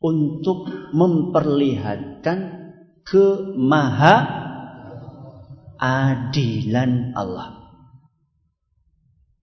untuk 0.00 0.64
memperlihatkan 0.96 2.38
kemaha 3.04 4.14
adilan 5.76 7.12
Allah. 7.12 7.60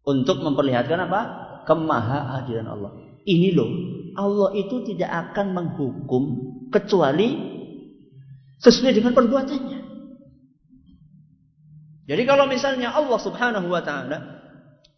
Untuk 0.02 0.42
memperlihatkan 0.42 1.06
apa? 1.06 1.22
Kemaha 1.70 2.42
adilan 2.42 2.66
Allah. 2.66 2.92
Ini 3.28 3.54
loh, 3.54 3.70
Allah 4.18 4.50
itu 4.58 4.82
tidak 4.88 5.12
akan 5.30 5.54
menghukum 5.54 6.24
kecuali 6.74 7.38
sesuai 8.58 8.98
dengan 8.98 9.14
perbuatannya. 9.14 9.80
Jadi 12.08 12.24
kalau 12.24 12.48
misalnya 12.48 12.96
Allah 12.96 13.20
Subhanahu 13.20 13.68
wa 13.68 13.84
taala 13.84 14.18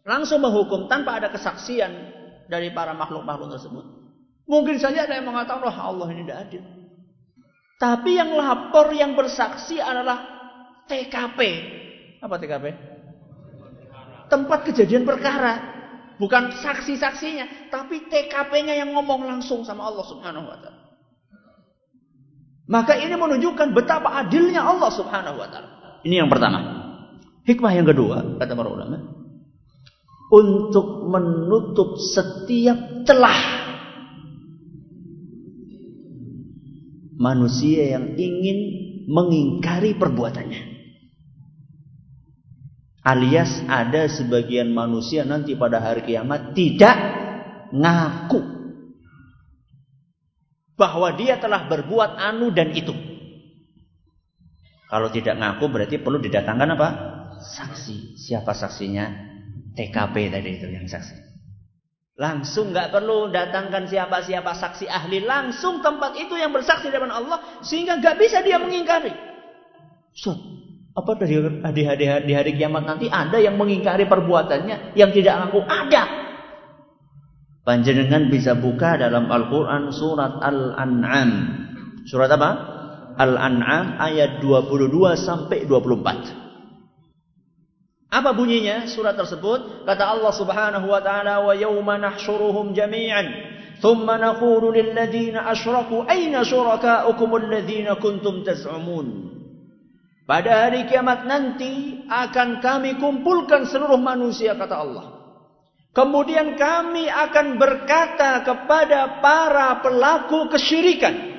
langsung 0.05 0.45
menghukum 0.45 0.86
tanpa 0.86 1.17
ada 1.17 1.34
kesaksian 1.34 2.18
dari 2.50 2.74
para 2.74 2.97
makhluk-makhluk 2.97 3.54
tersebut, 3.56 3.86
mungkin 4.50 4.82
saja 4.82 5.06
ada 5.06 5.22
yang 5.22 5.30
mengatakan, 5.30 5.62
"Wah, 5.62 5.78
Allah 5.78 6.10
ini 6.10 6.26
tidak 6.26 6.50
adil." 6.50 6.64
Tapi 7.80 8.20
yang 8.20 8.36
lapor, 8.36 8.91
yang 8.91 9.16
bersaksi 9.16 9.80
adalah 9.80 10.20
TKP. 10.89 11.39
Apa 12.20 12.36
TKP? 12.36 12.66
Tempat 14.28 14.60
kejadian 14.68 15.08
perkara. 15.08 15.80
Bukan 16.20 16.52
saksi-saksinya, 16.52 17.72
tapi 17.72 18.12
TKP-nya 18.12 18.76
yang 18.76 18.91
ngomong 18.91 19.24
langsung 19.24 19.64
sama 19.64 19.88
Allah 19.88 20.04
Subhanahu 20.04 20.52
wa 20.52 20.58
taala. 20.60 20.80
Maka 22.68 23.00
ini 23.00 23.16
menunjukkan 23.16 23.72
betapa 23.72 24.20
adilnya 24.20 24.68
Allah 24.68 24.91
Subhanahu 24.91 25.39
wa 25.39 25.47
taala. 25.47 26.04
Ini 26.04 26.20
yang 26.20 26.28
pertama. 26.28 26.60
Hikmah 27.47 27.72
yang 27.72 27.88
kedua, 27.88 28.36
kata 28.36 28.52
para 28.52 28.68
ulama, 28.68 29.18
untuk 30.30 31.09
menutup 31.09 31.97
setiap 31.97 33.05
celah 33.05 33.41
manusia 37.19 37.99
yang 37.99 38.15
ingin 38.15 38.59
mengingkari 39.09 39.97
perbuatannya. 39.97 40.80
Alias 43.03 43.65
ada 43.65 44.05
sebagian 44.05 44.69
manusia 44.69 45.25
nanti 45.25 45.57
pada 45.57 45.82
hari 45.82 46.05
kiamat 46.05 46.53
tidak 46.53 46.95
ngaku 47.73 48.41
bahwa 50.77 51.11
dia 51.17 51.41
telah 51.41 51.67
berbuat 51.67 52.15
anu 52.15 52.53
dan 52.53 52.71
itu. 52.71 52.93
Kalau 54.89 55.09
tidak 55.11 55.38
ngaku 55.41 55.65
berarti 55.69 55.95
perlu 55.99 56.17
didatangkan 56.21 56.69
apa? 56.77 56.89
saksi. 57.39 58.19
Siapa 58.19 58.51
saksinya? 58.51 59.28
TKP 59.80 60.15
tadi 60.27 60.59
itu 60.59 60.67
yang 60.67 60.84
saksi. 60.84 61.15
Langsung 62.19 62.75
nggak 62.75 62.91
perlu 62.91 63.32
datangkan 63.32 63.88
siapa-siapa 63.88 64.51
saksi 64.51 64.91
ahli. 64.91 65.23
Langsung 65.23 65.80
tempat 65.80 66.19
itu 66.19 66.36
yang 66.36 66.51
bersaksi 66.51 66.91
depan 66.91 67.07
Allah. 67.07 67.63
Sehingga 67.63 67.95
nggak 68.03 68.19
bisa 68.19 68.43
dia 68.43 68.59
mengingkari. 68.59 69.15
So, 70.11 70.36
apa 70.91 71.15
dari 71.15 71.39
di 71.71 71.84
hari, 71.88 72.05
di 72.27 72.34
hari 72.36 72.51
kiamat 72.59 72.84
nanti 72.84 73.07
ada 73.07 73.39
yang 73.39 73.55
mengingkari 73.55 74.03
perbuatannya 74.03 74.99
yang 74.99 75.15
tidak 75.15 75.47
ngaku 75.47 75.63
ada. 75.63 76.03
Panjenengan 77.63 78.27
bisa 78.27 78.51
buka 78.59 78.99
dalam 78.99 79.32
Al-Quran 79.32 79.95
surat 79.95 80.43
Al-An'am. 80.43 81.32
Surat 82.03 82.27
apa? 82.36 82.51
Al-An'am 83.15 83.95
ayat 83.95 84.43
22 84.43 84.91
sampai 85.15 85.63
24. 85.63 86.49
Apa 88.10 88.34
bunyinya 88.34 88.89
surat 88.89 89.14
tersebut? 89.14 89.86
Kata 89.86 90.18
Allah 90.18 90.34
Subhanahu 90.34 90.89
wa 90.89 90.97
taala, 90.97 91.45
"Wa 91.45 91.53
yauma 91.53 92.01
nahsyuruhum 92.01 92.74
jami'an, 92.74 93.26
thumma 93.86 94.18
naqulu 94.18 94.74
lil 94.74 94.97
ladzina 94.97 95.45
asyraku 95.45 96.10
aina 96.10 96.41
syurakaukum 96.41 97.38
alladzina 97.38 98.01
kuntum 98.01 98.41
taz'umun." 98.41 99.38
Pada 100.26 100.66
hari 100.66 100.89
kiamat 100.89 101.30
nanti 101.30 102.05
akan 102.10 102.62
kami 102.62 102.97
kumpulkan 102.97 103.70
seluruh 103.70 104.01
manusia 104.01 104.57
kata 104.57 104.76
Allah. 104.78 105.05
Kemudian 105.93 106.57
kami 106.57 107.10
akan 107.10 107.62
berkata 107.62 108.41
kepada 108.41 109.22
para 109.22 109.86
pelaku 109.86 110.49
kesyirikan. 110.49 111.30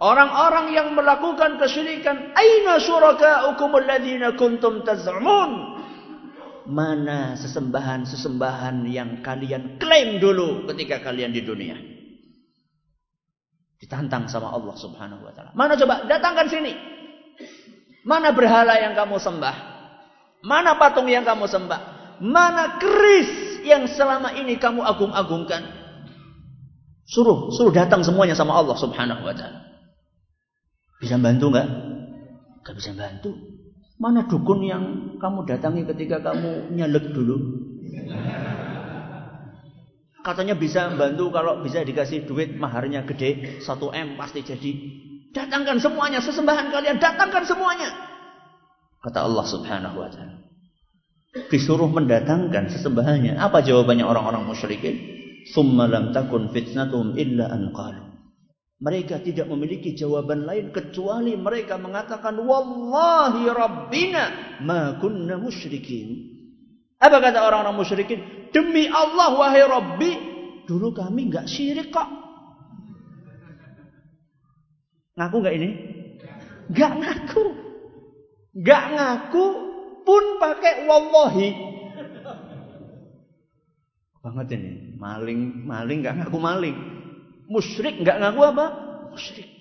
Orang-orang 0.00 0.72
yang 0.72 0.88
melakukan 0.96 1.60
kesyirikan, 1.60 2.32
"Aina 2.32 2.80
syurakaukum 2.80 3.76
alladzina 3.76 4.32
kuntum 4.40 4.80
taz'umun?" 4.88 5.77
Mana 6.68 7.32
sesembahan-sesembahan 7.40 8.84
yang 8.92 9.24
kalian 9.24 9.80
klaim 9.80 10.20
dulu 10.20 10.68
ketika 10.68 11.00
kalian 11.00 11.32
di 11.32 11.40
dunia? 11.40 11.80
Ditantang 13.80 14.28
sama 14.28 14.52
Allah 14.52 14.76
Subhanahu 14.76 15.24
wa 15.24 15.32
taala. 15.32 15.56
Mana 15.56 15.80
coba 15.80 16.04
datangkan 16.04 16.52
sini. 16.52 16.76
Mana 18.04 18.36
berhala 18.36 18.76
yang 18.76 18.92
kamu 18.92 19.16
sembah? 19.16 19.56
Mana 20.44 20.76
patung 20.76 21.08
yang 21.08 21.24
kamu 21.24 21.48
sembah? 21.48 21.80
Mana 22.20 22.76
keris 22.76 23.64
yang 23.64 23.88
selama 23.88 24.36
ini 24.36 24.60
kamu 24.60 24.84
agung-agungkan? 24.84 25.64
Suruh, 27.08 27.48
suruh 27.48 27.72
datang 27.72 28.04
semuanya 28.04 28.36
sama 28.36 28.52
Allah 28.52 28.76
Subhanahu 28.76 29.24
wa 29.24 29.32
taala. 29.32 29.64
Bisa 31.00 31.16
bantu 31.16 31.48
enggak? 31.48 31.68
Enggak 32.60 32.74
bisa 32.76 32.92
bantu. 32.92 33.57
Mana 33.98 34.30
dukun 34.30 34.62
yang 34.62 35.18
kamu 35.18 35.42
datangi 35.42 35.82
ketika 35.82 36.22
kamu 36.22 36.70
nyalek 36.70 37.10
dulu? 37.10 37.36
Katanya 40.22 40.54
bisa 40.54 40.94
bantu 40.94 41.34
kalau 41.34 41.66
bisa 41.66 41.82
dikasih 41.82 42.22
duit 42.30 42.54
maharnya 42.54 43.02
gede, 43.02 43.58
1 43.58 43.66
M 43.94 44.08
pasti 44.14 44.46
jadi. 44.46 44.72
Datangkan 45.34 45.82
semuanya, 45.82 46.22
sesembahan 46.22 46.70
kalian, 46.70 46.96
datangkan 47.02 47.42
semuanya. 47.42 47.90
Kata 49.02 49.26
Allah 49.26 49.44
subhanahu 49.46 49.96
wa 49.98 50.10
ta'ala. 50.10 50.34
Disuruh 51.52 51.86
mendatangkan 51.90 52.72
sesembahannya. 52.72 53.36
Apa 53.36 53.62
jawabannya 53.62 54.02
orang-orang 54.02 54.48
musyrikin? 54.48 54.96
Summa 55.52 55.86
lam 55.86 56.10
takun 56.10 56.50
fitnatuhum 56.50 57.14
illa 57.14 57.48
an 57.52 57.70
qalu. 57.72 58.07
Mereka 58.78 59.26
tidak 59.26 59.50
memiliki 59.50 59.98
jawaban 59.98 60.46
lain 60.46 60.70
kecuali 60.70 61.34
mereka 61.34 61.74
mengatakan 61.74 62.38
wallahi 62.38 63.50
rabbina 63.50 64.24
ma 64.62 64.94
kunna 65.02 65.34
musyrikin. 65.34 66.38
Apa 66.98 67.18
kata 67.18 67.42
orang-orang 67.42 67.78
musyrikin? 67.78 68.18
Demi 68.50 68.90
Allah 68.90 69.34
wahai 69.38 69.62
Rabbi, 69.62 70.10
dulu 70.66 70.90
kami 70.90 71.30
enggak 71.30 71.46
syirik 71.46 71.94
kok. 71.94 72.06
Ngaku 75.14 75.36
enggak 75.38 75.56
ini? 75.58 75.68
Enggak 76.70 76.92
ngaku. 76.98 77.44
Enggak 78.58 78.84
ngaku 78.94 79.46
pun 80.02 80.24
pakai 80.42 80.74
wallahi. 80.86 81.48
Banget 84.18 84.46
ini, 84.58 84.98
maling 84.98 85.66
maling 85.66 85.98
enggak 86.02 86.16
ngaku 86.18 86.38
maling. 86.42 86.97
Musyrik 87.48 88.04
nggak 88.04 88.20
ngaku 88.20 88.40
apa? 88.44 88.66
Musyrik. 89.08 89.58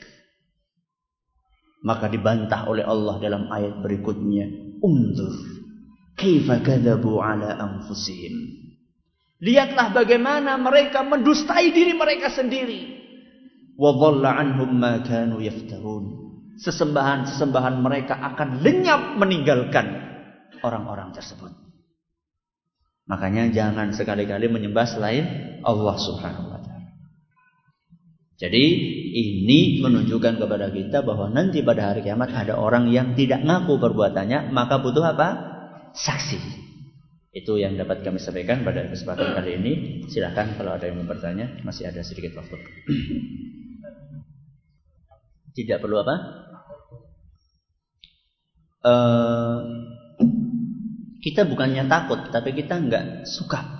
Maka 1.87 2.11
dibantah 2.11 2.67
oleh 2.67 2.83
Allah 2.83 3.15
dalam 3.23 3.47
ayat 3.47 3.79
berikutnya. 3.79 4.75
Undur. 4.83 5.33
Kaifa 6.19 6.59
kadzabu 6.59 7.23
ala 7.23 7.55
anfusihim. 7.55 8.67
Lihatlah 9.39 9.93
bagaimana 9.93 10.57
mereka 10.57 11.05
mendustai 11.05 11.71
diri 11.71 11.93
mereka 11.93 12.33
sendiri. 12.33 12.97
Wa 13.77 13.93
dhalla 13.93 14.35
anhum 14.35 14.73
ma 14.75 14.99
kanu 15.05 15.39
yaftarun. 15.39 16.27
Sesembahan-sesembahan 16.57 17.77
mereka 17.79 18.17
akan 18.17 18.65
lenyap 18.65 19.15
meninggalkan 19.21 19.85
orang-orang 20.65 21.13
tersebut. 21.13 21.53
Makanya 23.05 23.53
jangan 23.53 23.93
sekali-kali 23.93 24.49
menyembah 24.49 24.89
selain 24.89 25.25
Allah 25.61 25.95
Subhanahu 26.01 26.49
wa 26.49 26.56
Jadi 28.37 28.63
ini 29.17 29.81
menunjukkan 29.81 30.37
kepada 30.37 30.69
kita 30.69 31.01
bahwa 31.01 31.33
nanti 31.33 31.65
pada 31.65 31.89
hari 31.89 32.05
kiamat 32.05 32.29
ada 32.37 32.53
orang 32.53 32.93
yang 32.93 33.17
tidak 33.17 33.41
ngaku 33.41 33.81
perbuatannya, 33.81 34.53
maka 34.53 34.77
butuh 34.77 35.01
apa? 35.09 35.29
Saksi. 35.97 36.37
Itu 37.33 37.57
yang 37.57 37.81
dapat 37.81 38.05
kami 38.05 38.21
sampaikan 38.21 38.61
pada 38.61 38.85
kesempatan 38.85 39.33
kali 39.33 39.57
ini. 39.57 39.73
Silahkan 40.05 40.53
kalau 40.53 40.77
ada 40.77 40.85
yang 40.85 41.01
mau 41.01 41.09
bertanya, 41.09 41.49
masih 41.65 41.89
ada 41.89 42.05
sedikit 42.05 42.37
waktu. 42.37 42.61
Tidak 45.57 45.81
perlu 45.81 45.97
apa? 45.97 46.15
Uh, 48.85 49.57
kita 51.25 51.49
bukannya 51.49 51.89
takut, 51.89 52.29
tapi 52.29 52.53
kita 52.53 52.77
nggak 52.77 53.25
suka 53.25 53.77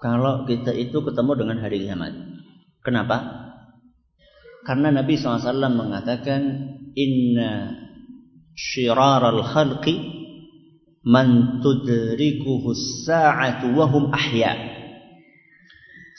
kalau 0.00 0.48
kita 0.48 0.72
itu 0.72 0.98
ketemu 1.04 1.32
dengan 1.38 1.56
hari 1.62 1.84
kiamat. 1.84 2.12
Kenapa? 2.80 3.39
Karena 4.64 4.92
Nabi 4.92 5.16
SAW 5.16 5.56
mengatakan 5.72 6.42
Inna 6.92 7.80
al 8.60 9.40
khalqi 9.40 9.94
man 11.06 11.60
tudrikuhu 11.64 12.76
sa'atu 13.08 13.72
wahum 13.72 14.12
ahya. 14.12 14.52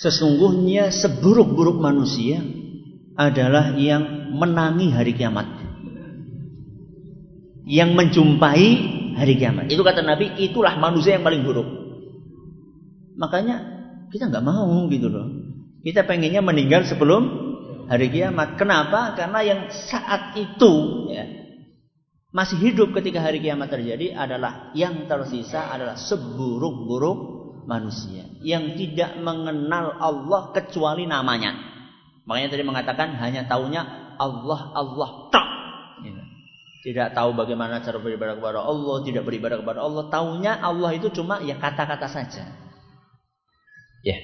Sesungguhnya 0.01 0.89
seburuk-buruk 0.89 1.77
manusia 1.77 2.41
adalah 3.13 3.77
yang 3.77 4.33
menangi 4.33 4.89
hari 4.89 5.13
kiamat. 5.13 5.45
Yang 7.69 7.89
menjumpai 7.93 8.67
hari 9.21 9.37
kiamat. 9.37 9.69
Itu 9.69 9.85
kata 9.85 10.01
Nabi, 10.01 10.33
itulah 10.41 10.81
manusia 10.81 11.21
yang 11.21 11.21
paling 11.21 11.45
buruk. 11.45 11.69
Makanya 13.21 13.61
kita 14.09 14.33
nggak 14.33 14.41
mau 14.41 14.89
gitu 14.89 15.13
loh. 15.13 15.29
Kita 15.85 16.09
pengennya 16.09 16.41
meninggal 16.41 16.89
sebelum 16.89 17.40
hari 17.91 18.07
kiamat. 18.07 18.55
Kenapa? 18.55 19.11
Karena 19.19 19.39
yang 19.43 19.61
saat 19.67 20.39
itu 20.39 20.73
ya, 21.11 21.27
masih 22.31 22.55
hidup 22.63 22.95
ketika 22.95 23.19
hari 23.19 23.43
kiamat 23.43 23.67
terjadi 23.67 24.15
adalah 24.15 24.71
yang 24.71 25.11
tersisa 25.11 25.67
adalah 25.67 25.99
seburuk-buruk 25.99 27.19
manusia 27.67 28.23
yang 28.39 28.79
tidak 28.79 29.19
mengenal 29.19 29.99
Allah 29.99 30.55
kecuali 30.55 31.03
namanya. 31.03 31.51
Makanya 32.23 32.47
tadi 32.55 32.63
mengatakan 32.63 33.19
hanya 33.19 33.43
tahunya 33.51 34.15
Allah 34.15 34.71
Allah 34.71 35.09
tak. 35.27 35.47
Gitu. 36.07 36.21
Tidak 36.81 37.13
tahu 37.13 37.37
bagaimana 37.37 37.83
cara 37.83 38.01
beribadah 38.01 38.39
kepada 38.41 38.63
Allah, 38.63 38.95
tidak 39.05 39.27
beribadah 39.27 39.61
kepada 39.61 39.83
Allah. 39.83 40.07
Tahunya 40.09 40.63
Allah 40.63 40.91
itu 40.95 41.13
cuma 41.13 41.43
ya 41.43 41.59
kata-kata 41.59 42.07
saja. 42.09 42.47
Ya. 44.01 44.17
Yeah. 44.17 44.21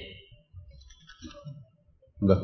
Enggak. 2.18 2.40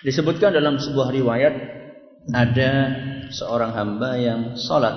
Disebutkan 0.00 0.56
dalam 0.56 0.80
sebuah 0.80 1.12
riwayat 1.12 1.54
ada 2.32 2.72
seorang 3.28 3.76
hamba 3.76 4.16
yang 4.16 4.40
sholat 4.56 4.96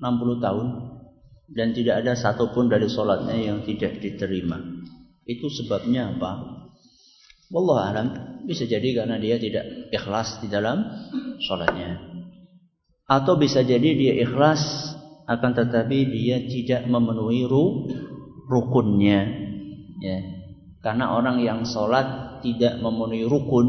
60 0.00 0.44
tahun 0.44 0.68
dan 1.52 1.76
tidak 1.76 2.00
ada 2.00 2.16
satupun 2.16 2.72
dari 2.72 2.88
sholatnya 2.88 3.36
yang 3.36 3.60
tidak 3.68 4.00
diterima. 4.00 4.60
Itu 5.28 5.52
sebabnya 5.52 6.16
apa? 6.16 6.64
Wallah 7.52 7.80
alam 7.92 8.08
bisa 8.48 8.64
jadi 8.64 8.96
karena 8.96 9.20
dia 9.20 9.36
tidak 9.36 9.92
ikhlas 9.92 10.40
di 10.40 10.48
dalam 10.48 10.88
sholatnya. 11.44 12.00
Atau 13.04 13.36
bisa 13.36 13.60
jadi 13.60 13.92
dia 13.92 14.14
ikhlas 14.24 14.60
akan 15.28 15.52
tetapi 15.52 16.08
dia 16.08 16.40
tidak 16.48 16.88
memenuhi 16.88 17.44
ru, 17.44 17.92
rukunnya. 18.48 19.20
Ya. 20.00 20.18
Karena 20.80 21.16
orang 21.16 21.40
yang 21.44 21.64
sholat 21.64 22.23
tidak 22.44 22.76
memenuhi 22.84 23.24
rukun 23.24 23.68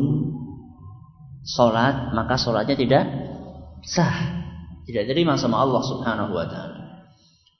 sholat, 1.47 2.11
maka 2.11 2.36
sholatnya 2.36 2.76
tidak 2.76 3.03
sah. 3.88 4.43
Tidak 4.86 5.09
terima 5.09 5.39
sama 5.39 5.65
Allah 5.65 5.82
subhanahu 5.82 6.36
wa 6.36 6.45
ta'ala. 6.45 6.80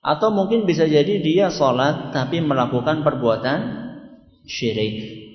Atau 0.06 0.30
mungkin 0.30 0.70
bisa 0.70 0.86
jadi 0.86 1.18
dia 1.18 1.50
sholat 1.50 2.14
tapi 2.14 2.38
melakukan 2.38 3.02
perbuatan 3.02 3.60
syirik. 4.46 5.26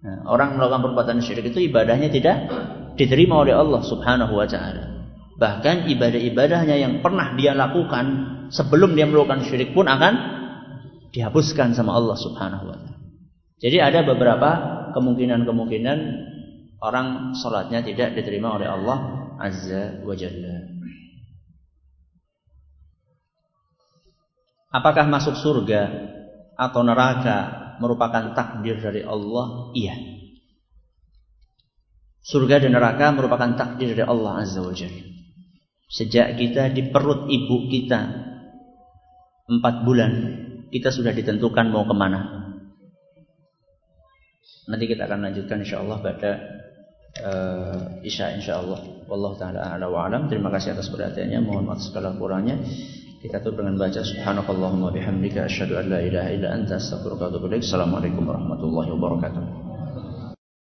Nah, 0.00 0.24
orang 0.24 0.56
melakukan 0.56 0.88
perbuatan 0.88 1.16
syirik 1.20 1.52
itu 1.52 1.68
ibadahnya 1.68 2.08
tidak 2.08 2.36
diterima 2.96 3.44
oleh 3.44 3.52
Allah 3.52 3.84
subhanahu 3.84 4.32
wa 4.32 4.48
ta'ala. 4.48 4.84
Bahkan 5.36 5.90
ibadah-ibadahnya 5.92 6.76
yang 6.80 7.04
pernah 7.04 7.36
dia 7.36 7.52
lakukan 7.52 8.04
sebelum 8.48 8.96
dia 8.96 9.04
melakukan 9.04 9.44
syirik 9.44 9.76
pun 9.76 9.84
akan 9.84 10.14
dihapuskan 11.12 11.76
sama 11.76 11.92
Allah 11.92 12.16
subhanahu 12.16 12.64
wa 12.72 12.76
ta'ala. 12.80 12.96
Jadi 13.60 13.76
ada 13.80 14.00
beberapa 14.08 14.50
kemungkinan-kemungkinan 14.94 15.98
orang 16.84 17.32
sholatnya 17.34 17.82
tidak 17.82 18.14
diterima 18.14 18.54
oleh 18.54 18.68
Allah 18.70 18.98
Azza 19.40 20.04
wa 20.06 20.14
Jalla. 20.14 20.70
Apakah 24.74 25.06
masuk 25.06 25.38
surga 25.38 25.82
atau 26.58 26.82
neraka 26.82 27.36
merupakan 27.78 28.34
takdir 28.34 28.78
dari 28.82 29.06
Allah? 29.06 29.70
Iya. 29.74 29.94
Surga 32.24 32.58
dan 32.58 32.74
neraka 32.74 33.14
merupakan 33.14 33.54
takdir 33.54 33.94
dari 33.94 34.04
Allah 34.04 34.42
Azza 34.42 34.60
wa 34.60 34.74
Jalla. 34.74 35.14
Sejak 35.88 36.34
kita 36.40 36.74
di 36.74 36.90
perut 36.90 37.30
ibu 37.30 37.70
kita 37.70 38.00
empat 39.46 39.74
bulan, 39.84 40.12
kita 40.74 40.90
sudah 40.90 41.14
ditentukan 41.14 41.70
mau 41.70 41.86
ke 41.86 41.94
mana. 41.94 42.43
Nanti 44.64 44.84
kita 44.88 45.04
akan 45.04 45.28
lanjutkan 45.28 45.60
insyaallah 45.60 45.98
pada 46.00 46.30
uh, 47.20 48.00
Isya 48.00 48.40
insyaallah. 48.40 49.04
Wallahu 49.04 49.36
taala 49.36 49.60
a'la 49.60 49.86
wa 49.92 50.08
alam. 50.08 50.26
Terima 50.32 50.48
kasih 50.48 50.72
atas 50.72 50.88
perhatiannya. 50.88 51.44
Mohon 51.44 51.74
maaf 51.74 51.80
segala 51.84 52.16
kurangnya. 52.16 52.56
Kita 53.20 53.40
tutup 53.40 53.64
dengan 53.64 53.80
baca 53.80 54.04
subhanakallahumma 54.04 54.92
bihamdika 54.92 55.48
asyhadu 55.48 55.80
an 55.80 55.88
la 55.88 56.00
ilaha 56.04 56.28
illa 56.32 56.48
anta 56.52 56.76
astaghfiruka 56.76 57.28
wa 57.28 57.30
atubu 57.32 57.46
ilaik. 57.48 57.64
Assalamualaikum 57.64 58.24
warahmatullahi 58.24 58.88
wabarakatuh. 58.92 59.63